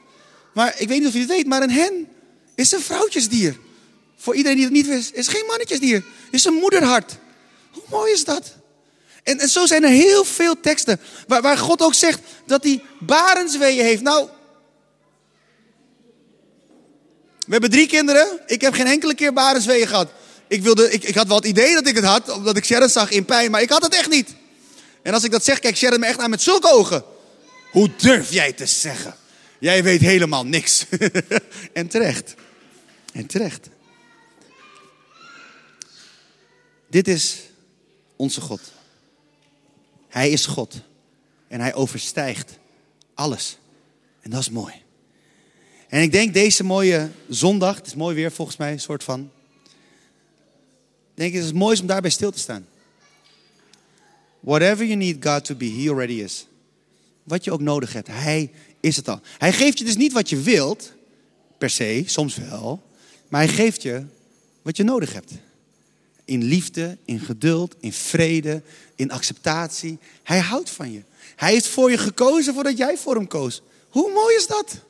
Maar 0.54 0.74
ik 0.78 0.88
weet 0.88 0.98
niet 0.98 1.08
of 1.08 1.12
je 1.12 1.18
het 1.18 1.28
weet, 1.28 1.46
maar 1.46 1.62
een 1.62 1.70
hen 1.70 2.08
is 2.54 2.72
een 2.72 2.80
vrouwtjesdier. 2.80 3.58
Voor 4.16 4.34
iedereen 4.34 4.56
die 4.56 4.66
het 4.66 4.74
niet 4.74 4.86
wist, 4.86 5.12
is 5.12 5.28
geen 5.28 5.46
mannetjesdier. 5.46 6.04
Is 6.30 6.44
een 6.44 6.54
moederhart. 6.54 7.16
Hoe 7.70 7.82
mooi 7.90 8.12
is 8.12 8.24
dat? 8.24 8.56
En, 9.22 9.38
en 9.38 9.48
zo 9.48 9.66
zijn 9.66 9.84
er 9.84 9.90
heel 9.90 10.24
veel 10.24 10.60
teksten 10.60 11.00
waar, 11.26 11.42
waar 11.42 11.58
God 11.58 11.82
ook 11.82 11.94
zegt 11.94 12.20
dat 12.46 12.64
hij 12.64 12.82
barensweeën 12.98 13.84
heeft. 13.84 14.02
Nou, 14.02 14.28
we 17.46 17.52
hebben 17.52 17.70
drie 17.70 17.86
kinderen. 17.86 18.40
Ik 18.46 18.60
heb 18.60 18.74
geen 18.74 18.86
enkele 18.86 19.14
keer 19.14 19.32
barensweeën 19.32 19.86
gehad. 19.86 20.10
Ik, 20.48 20.62
wilde, 20.62 20.92
ik, 20.92 21.04
ik 21.04 21.14
had 21.14 21.26
wel 21.26 21.36
het 21.36 21.46
idee 21.46 21.74
dat 21.74 21.86
ik 21.86 21.94
het 21.94 22.04
had, 22.04 22.30
omdat 22.30 22.56
ik 22.56 22.64
Sharon 22.64 22.88
zag 22.88 23.10
in 23.10 23.24
pijn, 23.24 23.50
maar 23.50 23.62
ik 23.62 23.68
had 23.68 23.82
het 23.82 23.94
echt 23.94 24.08
niet. 24.08 24.34
En 25.02 25.12
als 25.14 25.24
ik 25.24 25.30
dat 25.30 25.44
zeg, 25.44 25.58
kijkt 25.58 25.78
Sharon 25.78 26.00
me 26.00 26.06
echt 26.06 26.18
aan 26.18 26.30
met 26.30 26.42
zulke 26.42 26.72
ogen. 26.72 27.04
Hoe 27.70 27.90
durf 27.96 28.32
jij 28.32 28.52
te 28.52 28.66
zeggen? 28.66 29.14
Jij 29.58 29.82
weet 29.82 30.00
helemaal 30.00 30.46
niks. 30.46 30.86
en 31.72 31.88
terecht. 31.88 32.34
En 33.12 33.26
terecht. 33.26 33.68
Dit 36.90 37.08
is 37.08 37.36
onze 38.16 38.40
God. 38.40 38.60
Hij 40.08 40.30
is 40.30 40.46
God. 40.46 40.74
En 41.48 41.60
hij 41.60 41.74
overstijgt 41.74 42.58
alles. 43.14 43.58
En 44.20 44.30
dat 44.30 44.40
is 44.40 44.50
mooi. 44.50 44.85
En 45.88 46.02
ik 46.02 46.12
denk 46.12 46.34
deze 46.34 46.64
mooie 46.64 47.10
zondag, 47.28 47.76
het 47.76 47.86
is 47.86 47.94
mooi 47.94 48.14
weer 48.14 48.32
volgens 48.32 48.56
mij, 48.56 48.72
een 48.72 48.80
soort 48.80 49.04
van. 49.04 49.30
Denk 51.14 51.30
ik, 51.30 51.36
het 51.36 51.44
is 51.44 51.52
mooi 51.52 51.80
om 51.80 51.86
daarbij 51.86 52.10
stil 52.10 52.30
te 52.30 52.38
staan. 52.38 52.66
Whatever 54.40 54.84
you 54.84 54.96
need 54.96 55.24
God 55.24 55.44
to 55.44 55.54
be, 55.54 55.64
He 55.64 55.90
already 55.90 56.12
is. 56.12 56.46
Wat 57.22 57.44
je 57.44 57.52
ook 57.52 57.60
nodig 57.60 57.92
hebt, 57.92 58.08
Hij 58.08 58.50
is 58.80 58.96
het 58.96 59.08
al. 59.08 59.20
Hij 59.38 59.52
geeft 59.52 59.78
je 59.78 59.84
dus 59.84 59.96
niet 59.96 60.12
wat 60.12 60.28
je 60.28 60.40
wilt, 60.40 60.92
per 61.58 61.70
se, 61.70 62.02
soms 62.06 62.36
wel. 62.36 62.82
Maar 63.28 63.40
Hij 63.40 63.54
geeft 63.54 63.82
je 63.82 64.04
wat 64.62 64.76
je 64.76 64.84
nodig 64.84 65.12
hebt. 65.12 65.32
In 66.24 66.44
liefde, 66.44 66.98
in 67.04 67.20
geduld, 67.20 67.74
in 67.80 67.92
vrede, 67.92 68.62
in 68.94 69.10
acceptatie. 69.10 69.98
Hij 70.22 70.38
houdt 70.38 70.70
van 70.70 70.92
je. 70.92 71.02
Hij 71.36 71.52
heeft 71.52 71.66
voor 71.66 71.90
je 71.90 71.98
gekozen 71.98 72.54
voordat 72.54 72.76
jij 72.76 72.96
voor 72.96 73.14
hem 73.14 73.26
koos. 73.26 73.62
Hoe 73.88 74.12
mooi 74.12 74.36
is 74.36 74.46
dat? 74.46 74.80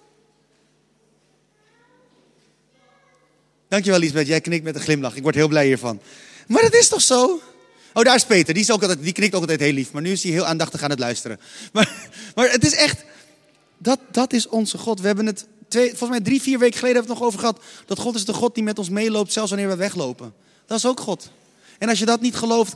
Dankjewel 3.76 4.00
Lisbeth, 4.00 4.26
jij 4.26 4.40
knikt 4.40 4.64
met 4.64 4.74
een 4.74 4.80
glimlach. 4.80 5.16
Ik 5.16 5.22
word 5.22 5.34
heel 5.34 5.48
blij 5.48 5.66
hiervan. 5.66 6.00
Maar 6.46 6.62
dat 6.62 6.74
is 6.74 6.88
toch 6.88 7.00
zo? 7.02 7.40
Oh, 7.92 8.04
daar 8.04 8.14
is 8.14 8.24
Peter. 8.24 8.54
Die, 8.54 8.62
is 8.62 8.70
ook 8.70 8.80
altijd, 8.80 9.02
die 9.02 9.12
knikt 9.12 9.34
ook 9.34 9.40
altijd 9.40 9.60
heel 9.60 9.72
lief. 9.72 9.92
Maar 9.92 10.02
nu 10.02 10.12
is 10.12 10.22
hij 10.22 10.32
heel 10.32 10.46
aandachtig 10.46 10.82
aan 10.82 10.90
het 10.90 10.98
luisteren. 10.98 11.40
Maar, 11.72 12.10
maar 12.34 12.50
het 12.50 12.64
is 12.64 12.74
echt... 12.74 13.04
Dat, 13.78 13.98
dat 14.10 14.32
is 14.32 14.48
onze 14.48 14.78
God. 14.78 15.00
We 15.00 15.06
hebben 15.06 15.26
het 15.26 15.46
twee, 15.68 15.88
volgens 15.88 16.10
mij 16.10 16.20
drie, 16.20 16.42
vier 16.42 16.58
weken 16.58 16.78
geleden 16.78 16.96
hebben 16.96 17.16
we 17.16 17.24
het 17.24 17.32
nog 17.32 17.34
over 17.34 17.38
gehad. 17.38 17.86
Dat 17.86 17.98
God 17.98 18.14
is 18.14 18.24
de 18.24 18.32
God 18.32 18.54
die 18.54 18.64
met 18.64 18.78
ons 18.78 18.88
meeloopt, 18.88 19.32
zelfs 19.32 19.50
wanneer 19.50 19.68
we 19.68 19.76
weglopen. 19.76 20.32
Dat 20.66 20.78
is 20.78 20.86
ook 20.86 21.00
God. 21.00 21.30
En 21.78 21.88
als 21.88 21.98
je 21.98 22.04
dat 22.04 22.20
niet 22.20 22.36
gelooft, 22.36 22.74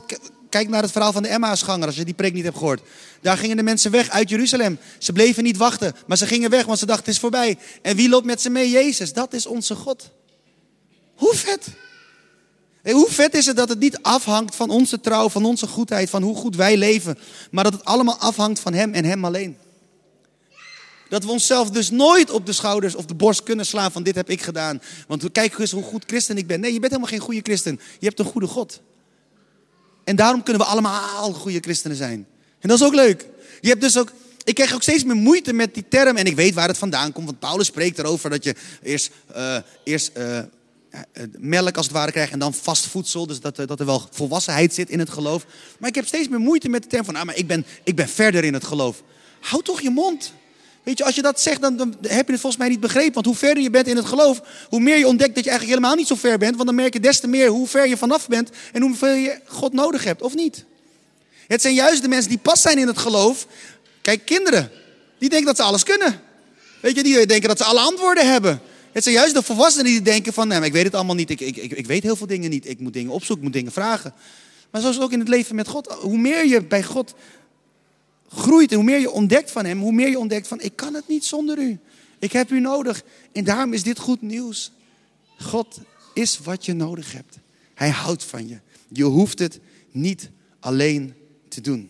kijk 0.49 0.69
naar 0.69 0.81
het 0.81 0.91
verhaal 0.91 1.11
van 1.11 1.23
de 1.23 1.29
Emmausganger, 1.29 1.85
als 1.87 1.95
je 1.95 2.05
die 2.05 2.13
preek 2.13 2.33
niet 2.33 2.43
hebt 2.43 2.57
gehoord. 2.57 2.81
Daar 3.21 3.37
gingen 3.37 3.57
de 3.57 3.63
mensen 3.63 3.91
weg 3.91 4.09
uit 4.09 4.29
Jeruzalem. 4.29 4.79
Ze 4.97 5.13
bleven 5.13 5.43
niet 5.43 5.57
wachten, 5.57 5.95
maar 6.07 6.17
ze 6.17 6.27
gingen 6.27 6.49
weg, 6.49 6.65
want 6.65 6.79
ze 6.79 6.85
dachten 6.85 7.05
het 7.05 7.13
is 7.13 7.19
voorbij. 7.19 7.57
En 7.81 7.95
wie 7.95 8.09
loopt 8.09 8.25
met 8.25 8.41
ze 8.41 8.49
mee? 8.49 8.69
Jezus. 8.69 9.13
Dat 9.13 9.33
is 9.33 9.45
onze 9.45 9.75
God. 9.75 10.11
Hoe 11.21 11.35
vet. 11.35 11.67
hoe 12.83 13.09
vet 13.09 13.33
is 13.33 13.45
het 13.45 13.55
dat 13.55 13.69
het 13.69 13.79
niet 13.79 14.01
afhangt 14.01 14.55
van 14.55 14.69
onze 14.69 14.99
trouw, 14.99 15.29
van 15.29 15.45
onze 15.45 15.67
goedheid, 15.67 16.09
van 16.09 16.23
hoe 16.23 16.35
goed 16.35 16.55
wij 16.55 16.77
leven. 16.77 17.17
Maar 17.51 17.63
dat 17.63 17.73
het 17.73 17.85
allemaal 17.85 18.17
afhangt 18.17 18.59
van 18.59 18.73
Hem 18.73 18.93
en 18.93 19.05
Hem 19.05 19.25
alleen. 19.25 19.57
Dat 21.09 21.23
we 21.23 21.31
onszelf 21.31 21.69
dus 21.69 21.89
nooit 21.89 22.29
op 22.29 22.45
de 22.45 22.53
schouders 22.53 22.95
of 22.95 23.05
de 23.05 23.13
borst 23.13 23.43
kunnen 23.43 23.65
slaan 23.65 23.91
van 23.91 24.03
dit 24.03 24.15
heb 24.15 24.29
ik 24.29 24.41
gedaan. 24.41 24.81
Want 25.07 25.31
kijk 25.31 25.57
eens 25.57 25.71
hoe 25.71 25.83
goed 25.83 26.03
christen 26.07 26.37
ik 26.37 26.47
ben. 26.47 26.59
Nee, 26.59 26.73
je 26.73 26.79
bent 26.79 26.91
helemaal 26.91 27.13
geen 27.13 27.25
goede 27.25 27.41
christen. 27.43 27.79
Je 27.99 28.05
hebt 28.05 28.19
een 28.19 28.25
goede 28.25 28.47
God. 28.47 28.81
En 30.03 30.15
daarom 30.15 30.43
kunnen 30.43 30.61
we 30.61 30.67
allemaal 30.67 31.33
goede 31.33 31.59
christenen 31.59 31.97
zijn. 31.97 32.27
En 32.59 32.69
dat 32.69 32.79
is 32.79 32.85
ook 32.85 32.95
leuk. 32.95 33.27
Je 33.59 33.69
hebt 33.69 33.81
dus 33.81 33.97
ook, 33.97 34.11
ik 34.43 34.55
krijg 34.55 34.73
ook 34.73 34.81
steeds 34.81 35.03
meer 35.03 35.15
moeite 35.15 35.53
met 35.53 35.73
die 35.73 35.85
term. 35.89 36.17
En 36.17 36.25
ik 36.25 36.35
weet 36.35 36.53
waar 36.53 36.67
het 36.67 36.77
vandaan 36.77 37.11
komt. 37.11 37.25
Want 37.25 37.39
Paulus 37.39 37.67
spreekt 37.67 37.99
erover 37.99 38.29
dat 38.29 38.43
je 38.43 38.55
eerst, 38.81 39.11
uh, 39.35 39.57
eerst 39.83 40.11
uh, 40.17 40.39
melk 41.37 41.77
als 41.77 41.85
het 41.85 41.95
ware 41.95 42.11
krijgt 42.11 42.31
en 42.31 42.39
dan 42.39 42.53
vast 42.53 42.87
voedsel. 42.87 43.27
Dus 43.27 43.39
dat, 43.39 43.55
dat 43.55 43.79
er 43.79 43.85
wel 43.85 44.07
volwassenheid 44.11 44.73
zit 44.73 44.89
in 44.89 44.99
het 44.99 45.09
geloof. 45.09 45.45
Maar 45.79 45.89
ik 45.89 45.95
heb 45.95 46.07
steeds 46.07 46.27
meer 46.27 46.39
moeite 46.39 46.69
met 46.69 46.83
de 46.83 46.89
term 46.89 47.05
van, 47.05 47.15
ah, 47.15 47.23
maar 47.23 47.37
ik 47.37 47.47
ben, 47.47 47.65
ik 47.83 47.95
ben 47.95 48.09
verder 48.09 48.43
in 48.43 48.53
het 48.53 48.63
geloof. 48.63 49.03
Hou 49.39 49.63
toch 49.63 49.81
je 49.81 49.89
mond. 49.89 50.33
Weet 50.83 50.97
je, 50.97 51.03
als 51.03 51.15
je 51.15 51.21
dat 51.21 51.41
zegt, 51.41 51.61
dan, 51.61 51.77
dan, 51.77 51.95
heb 52.01 52.25
je 52.25 52.31
het 52.31 52.41
volgens 52.41 52.57
mij 52.57 52.69
niet 52.69 52.79
begrepen. 52.79 53.13
Want 53.13 53.25
hoe 53.25 53.35
verder 53.35 53.63
je 53.63 53.69
bent 53.69 53.87
in 53.87 53.95
het 53.95 54.05
geloof, 54.05 54.41
hoe 54.69 54.79
meer 54.79 54.97
je 54.97 55.07
ontdekt 55.07 55.35
dat 55.35 55.43
je 55.43 55.49
eigenlijk 55.49 55.79
helemaal 55.79 55.99
niet 55.99 56.07
zo 56.07 56.15
ver 56.15 56.37
bent. 56.37 56.55
Want 56.55 56.67
dan 56.67 56.75
merk 56.75 56.93
je 56.93 56.99
des 56.99 57.19
te 57.19 57.27
meer 57.27 57.47
hoe 57.47 57.67
ver 57.67 57.87
je 57.87 57.97
vanaf 57.97 58.27
bent 58.27 58.49
en 58.73 58.81
hoeveel 58.81 59.13
je 59.13 59.39
God 59.45 59.73
nodig 59.73 60.03
hebt, 60.03 60.21
of 60.21 60.35
niet? 60.35 60.65
Het 61.47 61.61
zijn 61.61 61.73
juist 61.73 62.01
de 62.01 62.07
mensen 62.07 62.29
die 62.29 62.37
pas 62.37 62.61
zijn 62.61 62.77
in 62.77 62.87
het 62.87 62.97
geloof. 62.97 63.47
Kijk, 64.01 64.25
kinderen, 64.25 64.71
die 65.17 65.29
denken 65.29 65.47
dat 65.47 65.57
ze 65.57 65.63
alles 65.63 65.83
kunnen. 65.83 66.21
Weet 66.81 66.95
je, 66.95 67.03
die 67.03 67.25
denken 67.25 67.49
dat 67.49 67.57
ze 67.57 67.63
alle 67.63 67.79
antwoorden 67.79 68.31
hebben. 68.31 68.61
Het 68.91 69.03
zijn 69.03 69.15
juist 69.15 69.33
de 69.33 69.41
volwassenen 69.41 69.91
die 69.91 70.01
denken 70.01 70.33
van, 70.33 70.47
nee, 70.47 70.61
ik 70.61 70.73
weet 70.73 70.83
het 70.83 70.95
allemaal 70.95 71.15
niet. 71.15 71.29
Ik, 71.29 71.39
ik, 71.39 71.57
ik, 71.57 71.71
ik 71.71 71.85
weet 71.85 72.03
heel 72.03 72.15
veel 72.15 72.27
dingen 72.27 72.49
niet. 72.49 72.67
Ik 72.67 72.79
moet 72.79 72.93
dingen 72.93 73.11
opzoeken, 73.11 73.37
ik 73.37 73.43
moet 73.43 73.53
dingen 73.53 73.71
vragen. 73.71 74.13
Maar 74.71 74.81
zoals 74.81 74.99
ook 74.99 75.11
in 75.11 75.19
het 75.19 75.27
leven 75.27 75.55
met 75.55 75.67
God. 75.67 75.87
Hoe 75.87 76.17
meer 76.17 76.45
je 76.45 76.63
bij 76.63 76.83
God 76.83 77.13
groeit 78.29 78.69
en 78.69 78.75
hoe 78.75 78.85
meer 78.85 78.99
je 78.99 79.11
ontdekt 79.11 79.51
van 79.51 79.65
Hem, 79.65 79.79
hoe 79.79 79.91
meer 79.91 80.09
je 80.09 80.19
ontdekt 80.19 80.47
van, 80.47 80.61
ik 80.61 80.75
kan 80.75 80.93
het 80.93 81.07
niet 81.07 81.25
zonder 81.25 81.57
U. 81.57 81.79
Ik 82.19 82.31
heb 82.31 82.51
U 82.51 82.59
nodig. 82.59 83.03
En 83.31 83.43
daarom 83.43 83.73
is 83.73 83.83
dit 83.83 83.99
goed 83.99 84.21
nieuws. 84.21 84.71
God 85.37 85.79
is 86.13 86.39
wat 86.39 86.65
je 86.65 86.73
nodig 86.73 87.11
hebt. 87.11 87.37
Hij 87.73 87.89
houdt 87.89 88.23
van 88.23 88.47
je. 88.47 88.59
Je 88.87 89.03
hoeft 89.03 89.39
het 89.39 89.59
niet 89.91 90.29
alleen 90.59 91.13
te 91.47 91.61
doen. 91.61 91.89